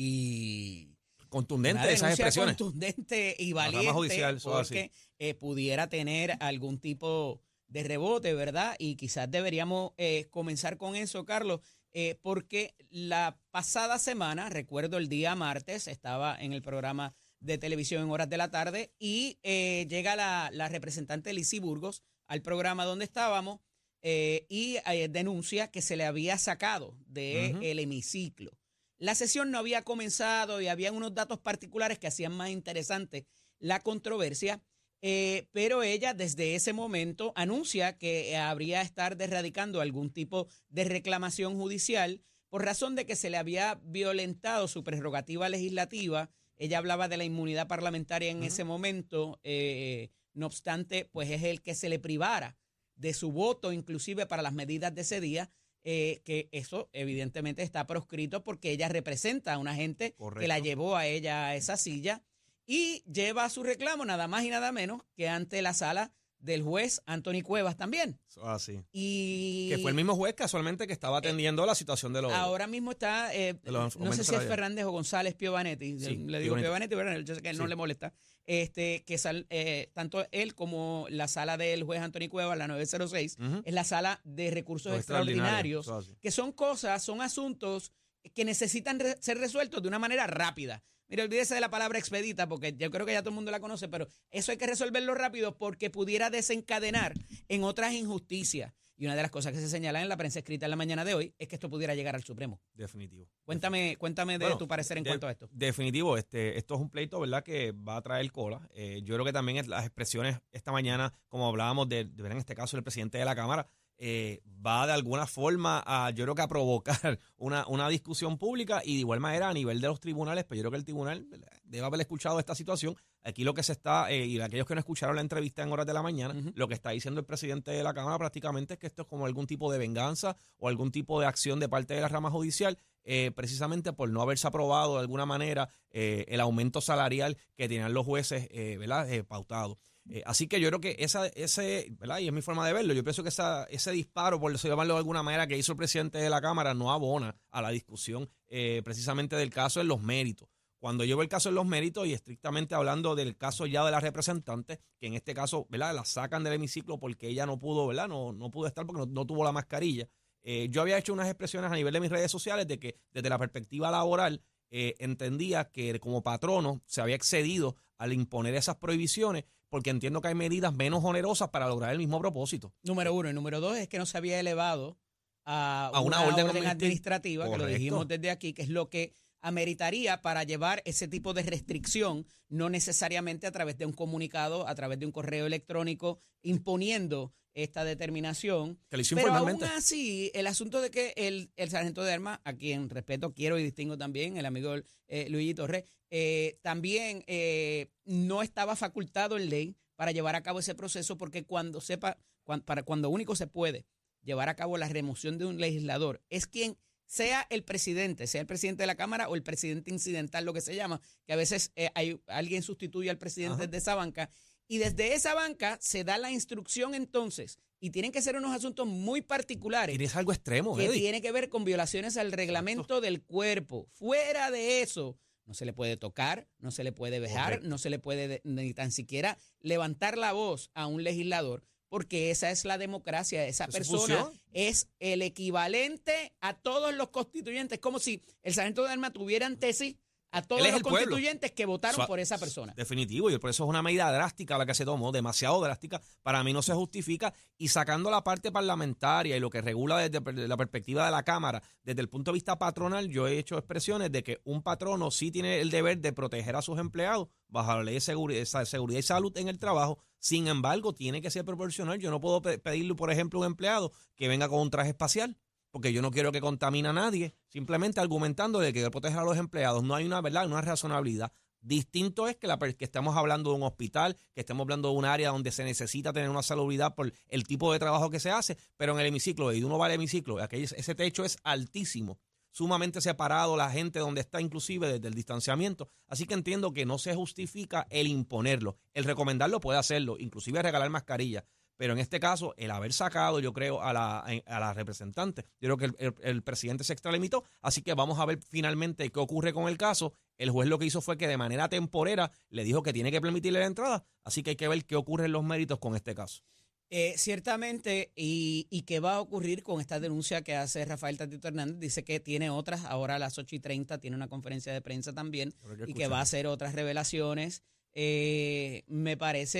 y 0.00 0.94
Contundente 1.28 1.92
esas 1.92 2.12
expresiones. 2.12 2.56
contundente 2.56 3.34
y 3.38 3.52
valiente 3.52 3.90
judicial, 3.92 4.38
porque 4.42 4.92
eh, 5.18 5.34
pudiera 5.34 5.88
tener 5.88 6.36
algún 6.40 6.78
tipo 6.78 7.42
de 7.66 7.82
rebote, 7.82 8.32
¿verdad? 8.32 8.76
Y 8.78 8.94
quizás 8.94 9.30
deberíamos 9.30 9.92
eh, 9.98 10.28
comenzar 10.30 10.78
con 10.78 10.94
eso, 10.96 11.26
Carlos, 11.26 11.60
eh, 11.92 12.18
porque 12.22 12.74
la 12.90 13.38
pasada 13.50 13.98
semana, 13.98 14.48
recuerdo 14.48 14.96
el 14.96 15.08
día 15.08 15.34
martes, 15.34 15.88
estaba 15.88 16.34
en 16.40 16.52
el 16.52 16.62
programa 16.62 17.12
de 17.40 17.58
televisión 17.58 18.04
en 18.04 18.10
horas 18.10 18.30
de 18.30 18.36
la 18.38 18.50
tarde 18.50 18.92
y 18.98 19.38
eh, 19.42 19.86
llega 19.90 20.16
la, 20.16 20.48
la 20.52 20.68
representante 20.68 21.32
Lizy 21.32 21.58
Burgos 21.58 22.02
al 22.26 22.40
programa 22.40 22.84
donde 22.84 23.04
estábamos 23.04 23.60
eh, 24.02 24.46
y 24.48 24.78
denuncia 25.10 25.70
que 25.70 25.82
se 25.82 25.96
le 25.96 26.04
había 26.04 26.38
sacado 26.38 26.96
del 27.06 27.56
Ujú. 27.56 27.64
hemiciclo. 27.64 28.52
La 28.98 29.14
sesión 29.14 29.50
no 29.50 29.58
había 29.58 29.82
comenzado 29.82 30.60
y 30.60 30.68
habían 30.68 30.96
unos 30.96 31.14
datos 31.14 31.38
particulares 31.38 31.98
que 31.98 32.08
hacían 32.08 32.36
más 32.36 32.50
interesante 32.50 33.26
la 33.60 33.80
controversia, 33.80 34.60
eh, 35.00 35.46
pero 35.52 35.84
ella 35.84 36.14
desde 36.14 36.56
ese 36.56 36.72
momento 36.72 37.32
anuncia 37.36 37.96
que 37.96 38.36
habría 38.36 38.82
estar 38.82 39.16
derradicando 39.16 39.80
algún 39.80 40.10
tipo 40.10 40.48
de 40.68 40.84
reclamación 40.84 41.56
judicial 41.56 42.20
por 42.48 42.64
razón 42.64 42.96
de 42.96 43.06
que 43.06 43.14
se 43.14 43.30
le 43.30 43.36
había 43.36 43.80
violentado 43.84 44.66
su 44.66 44.82
prerrogativa 44.82 45.48
legislativa. 45.48 46.30
Ella 46.56 46.78
hablaba 46.78 47.06
de 47.06 47.18
la 47.18 47.24
inmunidad 47.24 47.68
parlamentaria 47.68 48.30
en 48.30 48.42
ese 48.42 48.64
momento, 48.64 49.38
eh, 49.44 50.10
no 50.32 50.46
obstante, 50.46 51.04
pues 51.12 51.30
es 51.30 51.44
el 51.44 51.62
que 51.62 51.76
se 51.76 51.88
le 51.88 52.00
privara 52.00 52.56
de 52.96 53.14
su 53.14 53.30
voto, 53.30 53.72
inclusive 53.72 54.26
para 54.26 54.42
las 54.42 54.52
medidas 54.52 54.92
de 54.92 55.02
ese 55.02 55.20
día, 55.20 55.50
eh, 55.90 56.20
que 56.22 56.50
eso 56.52 56.90
evidentemente 56.92 57.62
está 57.62 57.86
proscrito 57.86 58.44
porque 58.44 58.72
ella 58.72 58.90
representa 58.90 59.54
a 59.54 59.58
una 59.58 59.74
gente 59.74 60.14
que 60.38 60.46
la 60.46 60.58
llevó 60.58 60.96
a 60.96 61.06
ella 61.06 61.46
a 61.46 61.56
esa 61.56 61.78
silla 61.78 62.20
y 62.66 63.02
lleva 63.10 63.48
su 63.48 63.62
reclamo 63.62 64.04
nada 64.04 64.28
más 64.28 64.44
y 64.44 64.50
nada 64.50 64.70
menos 64.70 65.00
que 65.16 65.30
ante 65.30 65.62
la 65.62 65.72
sala 65.72 66.12
del 66.40 66.62
juez 66.62 67.02
Anthony 67.06 67.42
Cuevas 67.42 67.76
también. 67.76 68.18
Ah, 68.42 68.58
sí. 68.58 68.80
Y 68.92 69.68
Que 69.70 69.78
fue 69.78 69.90
el 69.90 69.96
mismo 69.96 70.14
juez 70.14 70.34
casualmente 70.34 70.86
que 70.86 70.92
estaba 70.92 71.18
atendiendo 71.18 71.66
la 71.66 71.74
situación 71.74 72.12
de 72.12 72.22
los. 72.22 72.32
ahora 72.32 72.66
mismo 72.66 72.92
está, 72.92 73.34
eh, 73.34 73.58
los 73.64 73.96
no 73.96 74.12
sé 74.12 74.22
si 74.24 74.34
es. 74.34 74.42
Fernández 74.44 74.84
o 74.84 74.90
González 74.92 75.34
Piovanetti, 75.34 75.98
Sí, 75.98 76.16
le 76.16 76.38
digo 76.40 76.54
Piovanetti. 76.56 76.94
Pero 76.94 77.18
yo 77.20 77.34
sé 77.34 77.42
que 77.42 77.52
no 77.54 77.64
Sí. 77.64 77.68
le 77.68 77.76
molesta, 77.76 78.12
este, 78.46 79.04
que 79.04 79.18
sal- 79.18 79.46
eh, 79.50 79.90
tanto 79.94 80.26
él 80.30 80.54
como 80.54 81.06
la 81.10 81.26
sala 81.28 81.56
del 81.56 81.82
juez 81.84 82.00
Anthony 82.00 82.28
Cuevas, 82.30 82.56
la 82.56 82.68
906, 82.68 83.36
Ujú. 83.40 83.62
es 83.64 83.74
la 83.74 83.84
sala 83.84 84.20
de 84.24 84.50
recursos 84.50 84.90
Los 84.92 84.98
extraordinarios, 85.00 85.90
que 86.20 86.30
son 86.30 86.52
cosas, 86.52 87.02
son 87.02 87.20
asuntos 87.20 87.92
que 88.34 88.44
necesitan 88.44 89.00
re- 89.00 89.16
ser 89.20 89.38
resueltos 89.38 89.82
de 89.82 89.88
una 89.88 89.98
manera 89.98 90.26
rápida. 90.26 90.82
Mire, 91.08 91.22
olvídese 91.22 91.54
de 91.54 91.60
la 91.62 91.70
palabra 91.70 91.98
expedita, 91.98 92.46
porque 92.48 92.74
yo 92.76 92.90
creo 92.90 93.06
que 93.06 93.12
ya 93.12 93.20
todo 93.22 93.30
el 93.30 93.34
mundo 93.36 93.50
la 93.50 93.60
conoce, 93.60 93.88
pero 93.88 94.06
eso 94.30 94.52
hay 94.52 94.58
que 94.58 94.66
resolverlo 94.66 95.14
rápido 95.14 95.56
porque 95.56 95.88
pudiera 95.90 96.28
desencadenar 96.28 97.14
en 97.48 97.64
otras 97.64 97.94
injusticias. 97.94 98.74
Y 99.00 99.06
una 99.06 99.14
de 99.14 99.22
las 99.22 99.30
cosas 99.30 99.52
que 99.52 99.60
se 99.60 99.68
señala 99.68 100.02
en 100.02 100.08
la 100.08 100.16
prensa 100.16 100.40
escrita 100.40 100.66
en 100.66 100.70
la 100.70 100.76
mañana 100.76 101.04
de 101.04 101.14
hoy 101.14 101.32
es 101.38 101.46
que 101.46 101.54
esto 101.54 101.70
pudiera 101.70 101.94
llegar 101.94 102.16
al 102.16 102.24
Supremo. 102.24 102.60
Definitivo. 102.74 103.28
Cuéntame, 103.44 103.94
cuéntame 103.96 104.32
de 104.38 104.46
Bueno, 104.46 104.58
tu 104.58 104.66
parecer 104.66 104.98
en 104.98 105.04
de- 105.04 105.10
cuanto 105.10 105.28
a 105.28 105.30
esto. 105.30 105.48
Definitivo, 105.52 106.16
este, 106.18 106.58
esto 106.58 106.74
es 106.74 106.80
un 106.80 106.90
pleito, 106.90 107.20
¿verdad? 107.20 107.44
Que 107.44 107.70
va 107.70 107.96
a 107.96 108.02
traer 108.02 108.30
cola. 108.32 108.68
Eh, 108.74 109.00
yo 109.04 109.14
creo 109.14 109.24
que 109.24 109.32
también 109.32 109.70
las 109.70 109.84
expresiones 109.86 110.40
esta 110.50 110.72
mañana, 110.72 111.14
como 111.28 111.46
hablábamos 111.46 111.88
de, 111.88 112.00
en 112.00 112.32
este 112.32 112.56
caso 112.56 112.76
el 112.76 112.82
presidente 112.82 113.18
de 113.18 113.24
la 113.24 113.36
Cámara, 113.36 113.68
eh, 113.98 114.40
va 114.64 114.86
de 114.86 114.92
alguna 114.92 115.26
forma 115.26 115.82
a, 115.86 116.10
yo 116.10 116.24
creo 116.24 116.34
que 116.34 116.42
a 116.42 116.48
provocar 116.48 117.18
una, 117.36 117.66
una 117.66 117.88
discusión 117.88 118.38
pública 118.38 118.80
y 118.84 118.94
de 118.94 119.00
igual 119.00 119.20
manera 119.20 119.48
a 119.48 119.52
nivel 119.52 119.80
de 119.80 119.88
los 119.88 120.00
tribunales, 120.00 120.44
pues 120.44 120.58
yo 120.58 120.62
creo 120.62 120.70
que 120.70 120.76
el 120.78 120.84
tribunal 120.84 121.26
debe 121.64 121.86
haber 121.86 122.00
escuchado 122.00 122.38
esta 122.38 122.54
situación. 122.54 122.96
Aquí 123.22 123.44
lo 123.44 123.54
que 123.54 123.62
se 123.62 123.72
está, 123.72 124.10
eh, 124.10 124.24
y 124.24 124.40
aquellos 124.40 124.66
que 124.66 124.74
no 124.74 124.80
escucharon 124.80 125.16
la 125.16 125.22
entrevista 125.22 125.62
en 125.62 125.72
horas 125.72 125.86
de 125.86 125.92
la 125.92 126.02
mañana, 126.02 126.34
lo 126.54 126.68
que 126.68 126.74
está 126.74 126.90
diciendo 126.90 127.20
el 127.20 127.26
presidente 127.26 127.70
de 127.72 127.82
la 127.82 127.92
Cámara 127.92 128.18
prácticamente 128.18 128.74
es 128.74 128.80
que 128.80 128.86
esto 128.86 129.02
es 129.02 129.08
como 129.08 129.26
algún 129.26 129.46
tipo 129.46 129.70
de 129.70 129.78
venganza 129.78 130.36
o 130.58 130.68
algún 130.68 130.90
tipo 130.90 131.20
de 131.20 131.26
acción 131.26 131.60
de 131.60 131.68
parte 131.68 131.94
de 131.94 132.00
la 132.00 132.08
rama 132.08 132.30
judicial 132.30 132.78
eh, 133.10 133.30
precisamente 133.34 133.94
por 133.94 134.10
no 134.10 134.20
haberse 134.20 134.46
aprobado 134.46 134.94
de 134.94 135.00
alguna 135.00 135.24
manera 135.24 135.70
eh, 135.90 136.26
el 136.28 136.40
aumento 136.40 136.82
salarial 136.82 137.38
que 137.56 137.66
tenían 137.66 137.94
los 137.94 138.04
jueces 138.04 138.48
eh, 138.50 138.76
¿verdad? 138.78 139.10
Eh, 139.10 139.24
pautado. 139.24 139.78
Eh, 140.10 140.22
así 140.24 140.46
que 140.46 140.60
yo 140.60 140.68
creo 140.68 140.80
que 140.80 140.96
esa, 140.98 141.26
ese, 141.26 141.88
¿verdad? 141.98 142.18
Y 142.18 142.28
es 142.28 142.32
mi 142.32 142.40
forma 142.40 142.66
de 142.66 142.72
verlo, 142.72 142.94
yo 142.94 143.04
pienso 143.04 143.22
que 143.22 143.28
esa, 143.28 143.64
ese 143.64 143.92
disparo, 143.92 144.40
por 144.40 144.56
llamarlo 144.56 144.94
de 144.94 144.98
alguna 144.98 145.22
manera, 145.22 145.46
que 145.46 145.58
hizo 145.58 145.72
el 145.72 145.78
presidente 145.78 146.18
de 146.18 146.30
la 146.30 146.40
Cámara 146.40 146.74
no 146.74 146.92
abona 146.92 147.36
a 147.50 147.62
la 147.62 147.70
discusión 147.70 148.28
eh, 148.48 148.80
precisamente 148.84 149.36
del 149.36 149.50
caso 149.50 149.80
en 149.80 149.88
los 149.88 150.00
méritos. 150.00 150.48
Cuando 150.78 151.04
veo 151.04 151.22
el 151.22 151.28
caso 151.28 151.48
en 151.48 151.56
los 151.56 151.66
méritos 151.66 152.06
y 152.06 152.12
estrictamente 152.12 152.74
hablando 152.74 153.16
del 153.16 153.36
caso 153.36 153.66
ya 153.66 153.84
de 153.84 153.90
la 153.90 154.00
representante, 154.00 154.80
que 155.00 155.08
en 155.08 155.14
este 155.14 155.34
caso, 155.34 155.66
¿verdad? 155.68 155.94
La 155.94 156.04
sacan 156.04 156.44
del 156.44 156.52
hemiciclo 156.52 156.98
porque 156.98 157.28
ella 157.28 157.46
no 157.46 157.58
pudo, 157.58 157.88
¿verdad? 157.88 158.06
No, 158.08 158.32
no 158.32 158.50
pudo 158.50 158.68
estar 158.68 158.86
porque 158.86 159.00
no, 159.00 159.06
no 159.06 159.26
tuvo 159.26 159.42
la 159.42 159.50
mascarilla. 159.50 160.08
Eh, 160.42 160.68
yo 160.70 160.80
había 160.80 160.96
hecho 160.96 161.12
unas 161.12 161.26
expresiones 161.26 161.70
a 161.70 161.74
nivel 161.74 161.92
de 161.92 162.00
mis 162.00 162.10
redes 162.10 162.30
sociales 162.30 162.66
de 162.68 162.78
que 162.78 162.96
desde 163.12 163.28
la 163.28 163.38
perspectiva 163.38 163.90
laboral 163.90 164.40
eh, 164.70 164.94
entendía 164.98 165.70
que 165.70 165.98
como 165.98 166.22
patrono 166.22 166.82
se 166.86 167.00
había 167.00 167.16
excedido 167.16 167.76
al 167.98 168.12
imponer 168.12 168.54
esas 168.54 168.76
prohibiciones 168.76 169.44
porque 169.68 169.90
entiendo 169.90 170.20
que 170.20 170.28
hay 170.28 170.34
medidas 170.34 170.72
menos 170.72 171.04
onerosas 171.04 171.50
para 171.50 171.68
lograr 171.68 171.92
el 171.92 171.98
mismo 171.98 172.18
propósito. 172.18 172.72
Número 172.82 173.12
uno. 173.12 173.28
Y 173.28 173.34
número 173.34 173.60
dos 173.60 173.76
es 173.76 173.88
que 173.88 173.98
no 173.98 174.06
se 174.06 174.16
había 174.16 174.40
elevado 174.40 174.98
a, 175.44 175.90
A 175.92 176.00
una 176.00 176.22
orden 176.22 176.66
administrativa. 176.66 177.50
que 177.50 177.58
lo 177.58 177.66
dijimos 177.66 178.08
desde 178.08 178.30
aquí, 178.30 178.52
que 178.52 178.62
es 178.62 178.68
lo 178.68 178.88
que 178.88 179.14
ameritaría 179.40 180.20
para 180.20 180.44
llevar 180.44 180.82
ese 180.84 181.08
tipo 181.08 181.32
de 181.34 181.42
restricción, 181.42 182.26
no 182.48 182.68
necesariamente 182.70 183.46
a 183.46 183.52
través 183.52 183.76
de 183.78 183.86
un 183.86 183.92
comunicado, 183.92 184.66
a 184.68 184.74
través 184.74 184.98
de 184.98 185.06
un 185.06 185.12
correo 185.12 185.46
electrónico, 185.46 186.18
imponiendo 186.42 187.32
esta 187.54 187.82
determinación. 187.84 188.78
Que 189.16 189.24
Pero 189.24 189.34
aún 189.38 189.46
así, 189.76 190.30
el 190.34 190.46
asunto 190.46 190.80
de 190.80 190.90
que 190.90 191.12
el, 191.16 191.50
el 191.56 191.70
sargento 191.70 192.02
de 192.04 192.12
armas, 192.12 192.40
a 192.44 192.52
quien 192.52 192.88
respeto, 192.90 193.32
quiero 193.34 193.58
y 193.58 193.62
distingo 193.64 193.96
también, 193.98 194.36
el 194.36 194.46
amigo 194.46 194.74
eh, 195.08 195.28
Luigi 195.28 195.54
Torres, 195.54 195.84
eh, 196.10 196.58
también 196.62 197.24
eh, 197.26 197.90
no 198.04 198.42
estaba 198.42 198.76
facultado 198.76 199.36
en 199.36 199.48
ley 199.50 199.76
para 199.96 200.12
llevar 200.12 200.36
a 200.36 200.42
cabo 200.42 200.60
ese 200.60 200.74
proceso 200.74 201.16
porque 201.18 201.44
cuando 201.44 201.80
sepa, 201.80 202.16
cuan- 202.44 202.62
para 202.62 202.82
cuando 202.84 203.10
único 203.10 203.34
se 203.34 203.46
puede 203.46 203.84
llevar 204.22 204.48
a 204.48 204.54
cabo 204.56 204.78
la 204.78 204.88
remoción 204.88 205.36
de 205.38 205.44
un 205.46 205.58
legislador, 205.58 206.22
es 206.30 206.46
quien 206.46 206.76
sea 207.08 207.44
el 207.50 207.64
presidente, 207.64 208.26
sea 208.28 208.42
el 208.42 208.46
presidente 208.46 208.84
de 208.84 208.86
la 208.86 208.94
Cámara 208.94 209.28
o 209.28 209.34
el 209.34 209.42
presidente 209.42 209.90
incidental, 209.90 210.44
lo 210.44 210.52
que 210.52 210.60
se 210.60 210.76
llama, 210.76 211.00
que 211.26 211.32
a 211.32 211.36
veces 211.36 211.72
eh, 211.74 211.90
hay, 211.94 212.20
alguien 212.28 212.62
sustituye 212.62 213.10
al 213.10 213.18
presidente 213.18 213.62
Ajá. 213.64 213.66
de 213.66 213.76
esa 213.78 213.94
banca, 213.96 214.30
y 214.68 214.76
desde 214.78 215.14
esa 215.14 215.32
banca 215.34 215.78
se 215.80 216.04
da 216.04 216.18
la 216.18 216.30
instrucción 216.30 216.94
entonces, 216.94 217.58
y 217.80 217.90
tienen 217.90 218.12
que 218.12 218.20
ser 218.20 218.36
unos 218.36 218.54
asuntos 218.54 218.86
muy 218.86 219.22
particulares 219.22 219.98
Y 219.98 220.04
es 220.04 220.14
algo 220.16 220.32
extremo, 220.32 220.76
que 220.76 220.84
Eddie. 220.84 221.00
tiene 221.00 221.22
que 221.22 221.32
ver 221.32 221.48
con 221.48 221.64
violaciones 221.64 222.16
al 222.18 222.30
reglamento 222.30 223.00
del 223.00 223.22
cuerpo. 223.22 223.88
Fuera 223.94 224.50
de 224.50 224.82
eso, 224.82 225.16
no 225.46 225.54
se 225.54 225.64
le 225.64 225.72
puede 225.72 225.96
tocar, 225.96 226.46
no 226.58 226.70
se 226.70 226.84
le 226.84 226.92
puede 226.92 227.20
dejar, 227.20 227.44
Correcto. 227.52 227.68
no 227.68 227.78
se 227.78 227.88
le 227.88 227.98
puede 227.98 228.28
de- 228.28 228.40
ni 228.44 228.74
tan 228.74 228.90
siquiera 228.92 229.38
levantar 229.60 230.18
la 230.18 230.32
voz 230.34 230.70
a 230.74 230.86
un 230.86 231.02
legislador, 231.02 231.64
porque 231.88 232.30
esa 232.30 232.50
es 232.50 232.64
la 232.64 232.78
democracia. 232.78 233.46
Esa 233.46 233.64
es 233.64 233.74
persona 233.74 234.24
función. 234.24 234.40
es 234.52 234.88
el 234.98 235.22
equivalente 235.22 236.32
a 236.40 236.54
todos 236.54 236.94
los 236.94 237.08
constituyentes, 237.08 237.78
como 237.78 237.98
si 237.98 238.22
el 238.42 238.54
sargento 238.54 238.84
de 238.84 238.90
armas 238.90 239.12
tuviera 239.12 239.46
ante 239.46 239.72
sí 239.72 239.98
a 240.30 240.42
todos 240.42 240.60
los 240.62 240.70
pueblo. 240.82 240.90
constituyentes 240.90 241.52
que 241.52 241.64
votaron 241.66 242.06
por 242.06 242.20
esa 242.20 242.38
persona. 242.38 242.74
Definitivo, 242.76 243.30
y 243.30 243.38
por 243.38 243.50
eso 243.50 243.64
es 243.64 243.68
una 243.70 243.82
medida 243.82 244.12
drástica 244.12 244.58
la 244.58 244.66
que 244.66 244.74
se 244.74 244.84
tomó, 244.84 245.10
demasiado 245.10 245.60
drástica. 245.60 246.00
Para 246.22 246.44
mí 246.44 246.52
no 246.52 246.62
se 246.62 246.74
justifica. 246.74 247.32
Y 247.56 247.68
sacando 247.68 248.10
la 248.10 248.22
parte 248.22 248.52
parlamentaria 248.52 249.36
y 249.36 249.40
lo 249.40 249.50
que 249.50 249.60
regula 249.62 249.98
desde 249.98 250.46
la 250.48 250.56
perspectiva 250.56 251.04
de 251.06 251.10
la 251.10 251.22
Cámara, 251.22 251.62
desde 251.82 252.00
el 252.02 252.08
punto 252.08 252.30
de 252.30 252.34
vista 252.34 252.58
patronal, 252.58 253.08
yo 253.08 253.26
he 253.26 253.38
hecho 253.38 253.56
expresiones 253.56 254.12
de 254.12 254.22
que 254.22 254.40
un 254.44 254.62
patrono 254.62 255.10
sí 255.10 255.30
tiene 255.30 255.60
el 255.60 255.70
deber 255.70 255.98
de 255.98 256.12
proteger 256.12 256.56
a 256.56 256.62
sus 256.62 256.78
empleados 256.78 257.28
bajo 257.48 257.74
la 257.76 257.82
ley 257.84 257.94
de 257.94 258.00
seguridad, 258.00 258.44
seguridad 258.64 258.98
y 259.00 259.02
salud 259.02 259.36
en 259.38 259.48
el 259.48 259.58
trabajo. 259.58 259.98
Sin 260.20 260.46
embargo, 260.48 260.94
tiene 260.94 261.22
que 261.22 261.30
ser 261.30 261.44
proporcional. 261.44 261.98
Yo 261.98 262.10
no 262.10 262.20
puedo 262.20 262.42
pe- 262.42 262.58
pedirle, 262.58 262.94
por 262.94 263.10
ejemplo, 263.10 263.38
a 263.38 263.46
un 263.46 263.52
empleado 263.52 263.92
que 264.16 264.28
venga 264.28 264.48
con 264.48 264.60
un 264.60 264.70
traje 264.70 264.90
espacial 264.90 265.36
porque 265.70 265.92
yo 265.92 266.02
no 266.02 266.10
quiero 266.10 266.32
que 266.32 266.40
contamine 266.40 266.88
a 266.88 266.92
nadie, 266.92 267.34
simplemente 267.48 268.00
argumentando 268.00 268.58
de 268.58 268.68
que 268.68 268.74
quiero 268.74 268.90
proteger 268.90 269.18
a 269.18 269.24
los 269.24 269.36
empleados. 269.36 269.82
No 269.82 269.94
hay 269.94 270.04
una 270.06 270.20
verdad, 270.20 270.46
una 270.46 270.60
razonabilidad. 270.60 271.32
Distinto 271.60 272.28
es 272.28 272.36
que, 272.36 272.46
la, 272.46 272.56
que 272.58 272.84
estemos 272.84 273.16
hablando 273.16 273.50
de 273.50 273.56
un 273.56 273.64
hospital, 273.64 274.16
que 274.32 274.40
estemos 274.42 274.64
hablando 274.64 274.90
de 274.90 274.94
un 274.96 275.04
área 275.04 275.30
donde 275.30 275.50
se 275.50 275.64
necesita 275.64 276.12
tener 276.12 276.30
una 276.30 276.42
salubridad 276.42 276.94
por 276.94 277.12
el 277.28 277.44
tipo 277.44 277.72
de 277.72 277.80
trabajo 277.80 278.10
que 278.10 278.20
se 278.20 278.30
hace, 278.30 278.56
pero 278.76 278.92
en 278.94 279.00
el 279.00 279.06
hemiciclo, 279.06 279.52
y 279.52 279.64
uno 279.64 279.76
va 279.76 279.86
al 279.86 279.92
hemiciclo, 279.92 280.36
aquel- 280.38 280.62
ese 280.76 280.94
techo 280.94 281.24
es 281.24 281.36
altísimo, 281.42 282.20
sumamente 282.52 283.00
separado 283.00 283.56
la 283.56 283.70
gente 283.70 283.98
donde 283.98 284.20
está 284.20 284.40
inclusive 284.40 284.86
desde 284.92 285.08
el 285.08 285.14
distanciamiento. 285.14 285.88
Así 286.06 286.26
que 286.26 286.34
entiendo 286.34 286.72
que 286.72 286.86
no 286.86 286.96
se 286.98 287.14
justifica 287.14 287.86
el 287.90 288.06
imponerlo. 288.06 288.78
El 288.94 289.04
recomendarlo 289.04 289.58
puede 289.60 289.78
hacerlo, 289.80 290.16
inclusive 290.18 290.62
regalar 290.62 290.90
mascarillas. 290.90 291.44
Pero 291.78 291.94
en 291.94 291.98
este 292.00 292.20
caso, 292.20 292.52
el 292.58 292.70
haber 292.70 292.92
sacado, 292.92 293.40
yo 293.40 293.54
creo, 293.54 293.80
a 293.80 293.94
la, 293.94 294.18
a 294.18 294.60
la 294.60 294.74
representante, 294.74 295.46
yo 295.60 295.74
creo 295.74 295.76
que 295.78 295.84
el, 295.86 295.96
el- 295.98 296.14
el 296.22 296.42
presidente 296.42 296.84
se 296.84 296.92
extralimitó. 296.92 297.44
Así 297.62 297.80
que 297.80 297.94
vamos 297.94 298.18
a 298.18 298.26
ver 298.26 298.38
finalmente 298.50 299.08
qué 299.10 299.18
ocurre 299.20 299.54
con 299.54 299.66
el 299.68 299.78
caso. 299.78 300.12
El 300.36 300.50
juez 300.50 300.68
lo 300.68 300.78
que 300.78 300.84
hizo 300.86 301.00
fue 301.00 301.16
que 301.16 301.26
de 301.28 301.36
manera 301.38 301.68
temporera 301.70 302.30
le 302.50 302.64
dijo 302.64 302.82
que 302.82 302.92
tiene 302.92 303.10
que 303.10 303.20
permitirle 303.22 303.60
la 303.60 303.66
entrada. 303.66 304.04
Así 304.24 304.42
que 304.42 304.50
hay 304.50 304.56
que 304.56 304.68
ver 304.68 304.84
qué 304.84 304.96
ocurre 304.96 305.24
en 305.24 305.32
los 305.32 305.42
méritos 305.44 305.78
con 305.78 305.96
este 305.96 306.14
caso. 306.14 306.42
Eh, 306.90 307.14
ciertamente, 307.18 308.12
y, 308.16 308.66
y 308.70 308.82
qué 308.82 308.98
va 308.98 309.16
a 309.16 309.20
ocurrir 309.20 309.62
con 309.62 309.80
esta 309.80 310.00
denuncia 310.00 310.42
que 310.42 310.56
hace 310.56 310.84
Rafael 310.84 311.16
Tatito 311.18 311.46
Hernández, 311.46 311.78
dice 311.78 312.02
que 312.02 312.18
tiene 312.18 312.50
otras, 312.50 312.84
ahora 312.86 313.16
a 313.16 313.18
las 313.18 313.38
8 313.38 313.54
y 313.56 313.60
30 313.60 313.98
tiene 313.98 314.16
una 314.16 314.26
conferencia 314.28 314.72
de 314.72 314.80
prensa 314.80 315.12
también, 315.12 315.54
y 315.90 315.92
que 315.94 316.08
va 316.08 316.18
a 316.18 316.22
hacer 316.22 316.46
otras 316.46 316.74
revelaciones. 316.74 317.62
Eh, 317.94 318.84
me 318.86 319.16
parece 319.16 319.58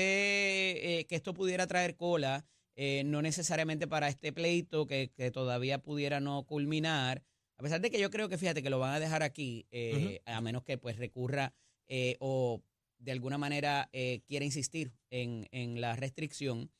eh, 1.01 1.07
que 1.07 1.17
esto 1.17 1.35
pudiera 1.35 1.67
traer 1.67 1.97
cola, 1.97 2.45
eh, 2.77 3.03
no 3.05 3.23
necesariamente 3.23 3.89
para 3.89 4.09
este 4.09 4.33
pleito 4.33 4.87
que, 4.87 5.11
que 5.17 5.31
todavía 5.31 5.79
pudiera 5.79 6.21
no 6.21 6.45
culminar, 6.45 7.25
a 7.59 7.63
pesar 7.63 7.81
de 7.81 7.91
que 7.91 7.99
yo 7.99 8.11
creo 8.11 8.29
que 8.29 8.39
fíjate 8.39 8.63
que 8.63 8.71
lo 8.71 8.79
van 8.79 8.95
a 8.95 9.01
dejar 9.01 9.25
aquí, 9.25 9.67
eh, 9.73 10.21
a 10.27 10.41
menos 10.41 10.63
que 10.63 10.79
pues 10.79 10.97
recurra 10.97 11.53
eh, 11.89 12.17
o 12.21 12.63
de 12.99 13.13
alguna 13.13 13.37
manera 13.37 13.89
eh, 13.93 14.21
quiera 14.27 14.45
insistir 14.45 14.93
en, 15.11 15.49
en 15.51 15.81
la 15.81 15.97
restricción, 15.97 16.71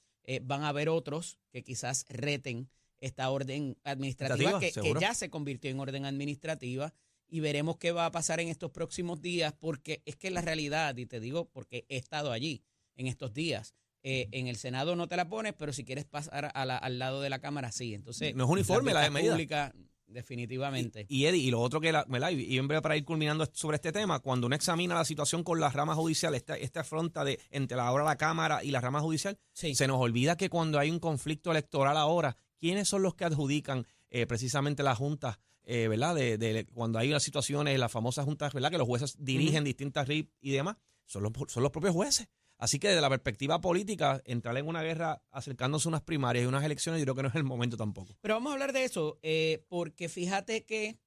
van 0.43 0.63
a 0.63 0.69
haber 0.69 0.91
otros 0.91 1.39
que 1.51 1.65
quizás 1.65 2.05
reten 2.11 2.69
esta 3.01 3.31
orden 3.31 3.79
administrativa 3.83 4.61
que, 4.61 4.73
que 4.73 4.95
ya 5.01 5.15
se 5.15 5.31
convirtió 5.31 5.71
en 5.71 5.81
orden 5.81 6.05
administrativa 6.05 6.93
y 7.29 7.41
veremos 7.41 7.77
qué 7.77 7.93
va 7.93 8.07
a 8.07 8.11
pasar 8.11 8.41
en 8.41 8.49
estos 8.49 8.71
próximos 8.71 9.21
días 9.21 9.53
porque 9.59 10.03
es 10.07 10.17
que 10.17 10.31
la 10.31 10.41
realidad, 10.41 10.97
y 10.97 11.07
te 11.07 11.21
digo 11.21 11.49
porque 11.51 11.85
he 11.89 11.97
estado 11.97 12.33
allí 12.33 12.63
en 12.97 13.07
estos 13.07 13.33
días, 13.35 13.75
eh, 14.03 14.29
en 14.33 14.47
el 14.47 14.57
Senado 14.57 14.97
no 14.97 15.09
te 15.09 15.17
la 15.17 15.29
pones, 15.29 15.55
pero 15.55 15.73
si 15.73 15.85
quieres 15.85 16.05
pasar 16.05 16.51
a 16.55 16.65
la- 16.65 16.79
al 16.79 16.99
lado 16.99 17.21
de 17.21 17.31
la 17.31 17.41
Cámara, 17.41 17.71
sí. 17.73 17.95
Entonces, 17.95 18.35
No 18.35 18.45
es 18.45 18.51
uniforme 18.51 18.93
la 18.95 19.09
las 19.09 19.11
públicas 19.23 19.73
definitivamente. 20.07 21.07
Y 21.09 21.27
Eddie, 21.27 21.43
y 21.43 21.51
lo 21.51 21.61
otro 21.61 21.81
que, 21.81 21.93
la, 21.93 22.05
¿verdad? 22.09 22.31
Y, 22.31 22.43
y 22.43 22.59
en 22.59 22.67
breve 22.69 22.83
para 22.83 22.97
ir 22.97 23.05
culminando 23.05 23.47
sobre 23.53 23.77
este 23.77 23.93
tema, 23.93 24.21
cuando 24.21 24.47
uno 24.47 24.57
examina 24.57 24.95
la 24.95 25.05
situación 25.05 25.43
con 25.45 25.61
la 25.61 25.69
rama 25.71 25.95
judicial, 25.95 26.35
esta, 26.35 26.57
esta 26.57 26.81
afronta 26.81 27.25
de 27.25 27.39
entre 27.51 27.77
la, 27.77 27.87
ahora 27.87 28.05
la 28.05 28.17
Cámara 28.17 28.63
y 28.65 28.71
la 28.71 28.81
rama 28.81 29.01
judicial, 29.01 29.39
Sí. 29.53 29.75
se 29.75 29.87
nos 29.87 29.99
olvida 30.01 30.37
que 30.37 30.49
cuando 30.49 30.79
hay 30.79 30.91
un 30.91 30.99
conflicto 30.99 31.51
electoral 31.51 31.97
ahora, 31.97 32.37
¿quiénes 32.59 32.89
son 32.89 33.03
los 33.03 33.15
que 33.15 33.25
adjudican 33.25 33.87
eh, 34.11 34.27
precisamente 34.27 34.83
las 34.83 34.97
juntas, 34.97 35.39
eh, 35.71 35.87
¿verdad? 35.87 36.15
De, 36.15 36.39
de- 36.39 36.65
cuando 36.73 36.99
hay 36.99 37.11
las 37.11 37.23
situaciones, 37.23 37.79
las 37.79 37.93
famosas 37.93 38.25
juntas, 38.25 38.53
¿verdad? 38.55 38.71
Que 38.71 38.79
los 38.79 38.87
jueces 38.89 39.17
dirigen 39.19 39.65
distintas 39.65 40.09
RIP 40.09 40.31
y 40.41 40.51
demás, 40.53 40.77
son 41.05 41.23
los, 41.23 41.33
son 41.49 41.63
los 41.63 41.71
propios 41.71 41.95
jueces. 41.95 42.27
Así 42.57 42.79
que 42.81 42.89
desde 42.89 43.01
la 43.03 43.11
perspectiva 43.11 43.61
política, 43.61 44.21
entrar 44.25 44.57
en 44.57 44.67
una 44.67 44.83
guerra 44.83 45.23
acercándose 45.31 45.87
a 45.87 45.91
unas 45.91 46.03
primarias 46.03 46.45
y 46.45 46.49
unas 46.49 46.65
elecciones, 46.65 46.99
yo 47.01 47.05
creo 47.05 47.15
que 47.15 47.23
no 47.23 47.29
es 47.29 47.35
el 47.35 47.45
momento 47.45 47.77
tampoco. 47.77 48.17
Pero 48.21 48.35
vamos 48.35 48.51
a 48.51 48.55
hablar 48.55 48.73
de 48.73 48.85
eso, 48.85 49.19
eh, 49.23 49.63
porque 49.69 50.09
fíjate 50.09 50.65
que 50.65 50.99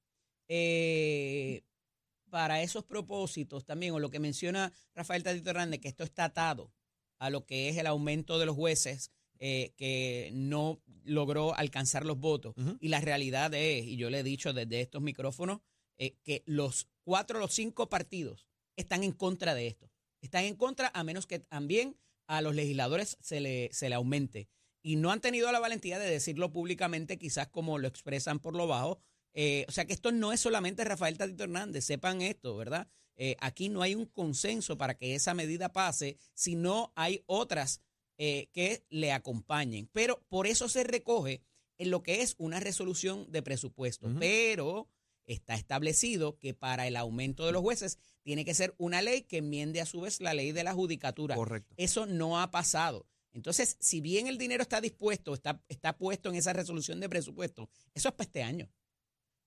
eh, 0.48 1.62
para 2.30 2.62
esos 2.62 2.84
propósitos 2.84 3.64
también, 3.64 3.92
o 3.94 3.98
lo 3.98 4.10
que 4.10 4.20
menciona 4.20 4.72
Rafael 4.94 5.22
Tatito 5.22 5.50
Hernández, 5.50 5.80
que 5.80 5.88
esto 5.88 6.04
está 6.04 6.24
atado 6.26 6.72
a 7.18 7.30
lo 7.30 7.44
que 7.44 7.68
es 7.68 7.76
el 7.76 7.86
aumento 7.86 8.38
de 8.38 8.46
los 8.46 8.56
jueces 8.56 9.10
eh, 9.44 9.74
que 9.76 10.30
no 10.32 10.80
logró 11.02 11.56
alcanzar 11.56 12.06
los 12.06 12.16
votos. 12.16 12.54
Y 12.78 12.86
la 12.86 13.00
realidad 13.00 13.52
es, 13.54 13.84
y 13.84 13.96
yo 13.96 14.08
le 14.08 14.20
he 14.20 14.22
dicho 14.22 14.52
desde 14.52 14.80
estos 14.80 15.02
micrófonos, 15.02 15.58
eh, 15.98 16.14
que 16.22 16.44
los 16.46 16.86
cuatro, 17.02 17.40
los 17.40 17.52
cinco 17.52 17.88
partidos 17.88 18.46
están 18.76 19.02
en 19.02 19.10
contra 19.10 19.56
de 19.56 19.66
esto. 19.66 19.90
Están 20.20 20.44
en 20.44 20.54
contra 20.54 20.92
a 20.94 21.02
menos 21.02 21.26
que 21.26 21.40
también 21.40 21.98
a 22.28 22.40
los 22.40 22.54
legisladores 22.54 23.18
se 23.20 23.40
le, 23.40 23.68
se 23.72 23.88
le 23.88 23.96
aumente. 23.96 24.48
Y 24.80 24.94
no 24.94 25.10
han 25.10 25.20
tenido 25.20 25.50
la 25.50 25.58
valentía 25.58 25.98
de 25.98 26.08
decirlo 26.08 26.52
públicamente, 26.52 27.18
quizás 27.18 27.48
como 27.48 27.78
lo 27.78 27.88
expresan 27.88 28.38
por 28.38 28.54
lo 28.54 28.68
bajo. 28.68 29.00
Eh, 29.34 29.64
o 29.66 29.72
sea 29.72 29.86
que 29.86 29.92
esto 29.92 30.12
no 30.12 30.32
es 30.32 30.38
solamente 30.38 30.84
Rafael 30.84 31.18
Tatito 31.18 31.42
Hernández, 31.42 31.84
sepan 31.84 32.22
esto, 32.22 32.56
¿verdad? 32.56 32.86
Eh, 33.16 33.34
aquí 33.40 33.70
no 33.70 33.82
hay 33.82 33.96
un 33.96 34.06
consenso 34.06 34.78
para 34.78 34.94
que 34.96 35.16
esa 35.16 35.34
medida 35.34 35.72
pase, 35.72 36.16
sino 36.32 36.92
hay 36.94 37.24
otras 37.26 37.80
eh, 38.18 38.48
que 38.52 38.84
le 38.90 39.12
acompañen. 39.12 39.88
Pero 39.92 40.22
por 40.28 40.46
eso 40.46 40.68
se 40.68 40.84
recoge 40.84 41.42
en 41.78 41.90
lo 41.90 42.02
que 42.02 42.22
es 42.22 42.34
una 42.38 42.60
resolución 42.60 43.30
de 43.30 43.42
presupuesto. 43.42 44.08
Pero 44.18 44.88
está 45.24 45.54
establecido 45.54 46.38
que 46.38 46.54
para 46.54 46.86
el 46.86 46.96
aumento 46.96 47.46
de 47.46 47.52
los 47.52 47.62
jueces 47.62 47.98
tiene 48.22 48.44
que 48.44 48.54
ser 48.54 48.74
una 48.78 49.02
ley 49.02 49.22
que 49.22 49.38
enmiende 49.38 49.80
a 49.80 49.86
su 49.86 50.00
vez 50.00 50.20
la 50.20 50.34
ley 50.34 50.52
de 50.52 50.64
la 50.64 50.74
judicatura. 50.74 51.34
Correcto. 51.34 51.74
Eso 51.76 52.06
no 52.06 52.40
ha 52.40 52.50
pasado. 52.50 53.06
Entonces, 53.32 53.76
si 53.80 54.00
bien 54.00 54.26
el 54.26 54.38
dinero 54.38 54.62
está 54.62 54.80
dispuesto, 54.80 55.34
está, 55.34 55.62
está 55.68 55.96
puesto 55.96 56.28
en 56.28 56.36
esa 56.36 56.52
resolución 56.52 57.00
de 57.00 57.08
presupuesto, 57.08 57.68
eso 57.94 58.08
es 58.08 58.14
para 58.14 58.26
este 58.26 58.42
año. 58.42 58.68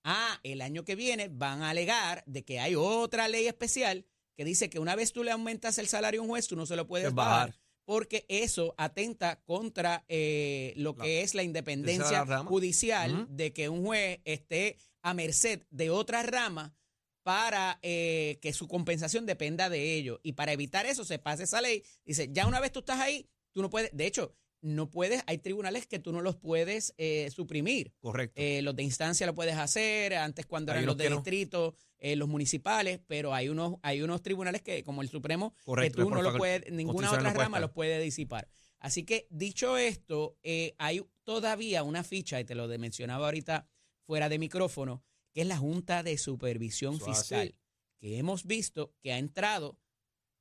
Ah, 0.02 0.38
el 0.42 0.60
año 0.60 0.84
que 0.84 0.96
viene 0.96 1.28
van 1.28 1.62
a 1.62 1.70
alegar 1.70 2.22
de 2.26 2.44
que 2.44 2.60
hay 2.60 2.74
otra 2.74 3.28
ley 3.28 3.46
especial 3.46 4.06
que 4.36 4.44
dice 4.44 4.68
que 4.68 4.78
una 4.78 4.94
vez 4.94 5.12
tú 5.12 5.24
le 5.24 5.30
aumentas 5.30 5.78
el 5.78 5.88
salario 5.88 6.20
a 6.20 6.22
un 6.22 6.28
juez, 6.28 6.46
tú 6.46 6.56
no 6.56 6.66
se 6.66 6.76
lo 6.76 6.86
puedes 6.86 7.08
Es 7.08 7.14
bajar. 7.14 7.58
Porque 7.86 8.26
eso 8.28 8.74
atenta 8.76 9.40
contra 9.44 10.04
eh, 10.08 10.74
lo 10.76 10.94
La- 10.98 11.04
que 11.04 11.22
es 11.22 11.34
la 11.34 11.42
independencia 11.44 12.18
judicial 12.48 13.26
de 13.30 13.52
que 13.54 13.68
un 13.70 13.82
juez 13.84 14.20
esté 14.24 14.76
a 15.02 15.14
merced 15.14 15.62
de 15.70 15.88
otra 15.90 16.22
rama 16.22 16.74
para 17.22 17.78
eh, 17.82 18.38
que 18.42 18.52
su 18.52 18.68
compensación 18.68 19.24
dependa 19.24 19.68
de 19.70 19.94
ello. 19.94 20.20
Y 20.22 20.32
para 20.32 20.52
evitar 20.52 20.84
eso 20.84 21.04
se 21.04 21.18
pasa 21.18 21.44
esa 21.44 21.60
ley. 21.60 21.82
Dice, 22.04 22.28
ya 22.32 22.46
una 22.46 22.60
vez 22.60 22.70
tú 22.72 22.80
estás 22.80 23.00
ahí, 23.00 23.28
tú 23.52 23.62
no 23.62 23.70
puedes, 23.70 23.90
de 23.96 24.06
hecho, 24.06 24.34
no 24.62 24.90
puedes, 24.90 25.22
hay 25.26 25.38
tribunales 25.38 25.86
que 25.86 25.98
tú 25.98 26.12
no 26.12 26.22
los 26.22 26.36
puedes 26.36 26.94
eh, 26.98 27.30
suprimir. 27.30 27.92
Correcto. 28.00 28.40
Eh, 28.40 28.62
los 28.62 28.74
de 28.74 28.82
instancia 28.82 29.26
lo 29.26 29.34
puedes 29.34 29.56
hacer, 29.56 30.14
antes 30.14 30.46
cuando 30.46 30.72
Hay 30.72 30.78
eran 30.78 30.86
los 30.86 30.96
de 30.96 31.10
no. 31.10 31.16
distrito, 31.16 31.74
eh, 31.98 32.16
los 32.16 32.28
municipales, 32.28 33.00
pero 33.06 33.34
hay 33.34 33.48
unos, 33.48 33.76
hay 33.82 34.02
unos 34.02 34.22
tribunales 34.22 34.62
que, 34.62 34.82
como 34.82 35.02
el 35.02 35.08
Supremo, 35.08 35.54
Correcto, 35.64 35.98
que 35.98 36.02
tú 36.04 36.10
no 36.10 36.22
lo 36.22 36.36
puedes, 36.36 36.70
ninguna 36.72 37.10
otra 37.10 37.32
no 37.32 37.38
rama 37.38 37.60
los 37.60 37.70
puede 37.70 38.00
disipar. 38.00 38.48
Así 38.78 39.04
que, 39.04 39.26
dicho 39.30 39.78
esto, 39.78 40.36
hay 40.78 41.04
todavía 41.24 41.82
una 41.82 42.04
ficha, 42.04 42.40
y 42.40 42.44
te 42.44 42.54
lo 42.54 42.68
mencionaba 42.78 43.26
ahorita 43.26 43.68
fuera 44.02 44.28
de 44.28 44.38
micrófono, 44.38 45.02
que 45.32 45.42
es 45.42 45.46
la 45.46 45.56
Junta 45.56 46.02
de 46.02 46.18
Supervisión 46.18 47.00
Fiscal, 47.00 47.54
que 47.98 48.18
hemos 48.18 48.44
visto 48.44 48.94
que 49.00 49.12
ha 49.12 49.18
entrado 49.18 49.78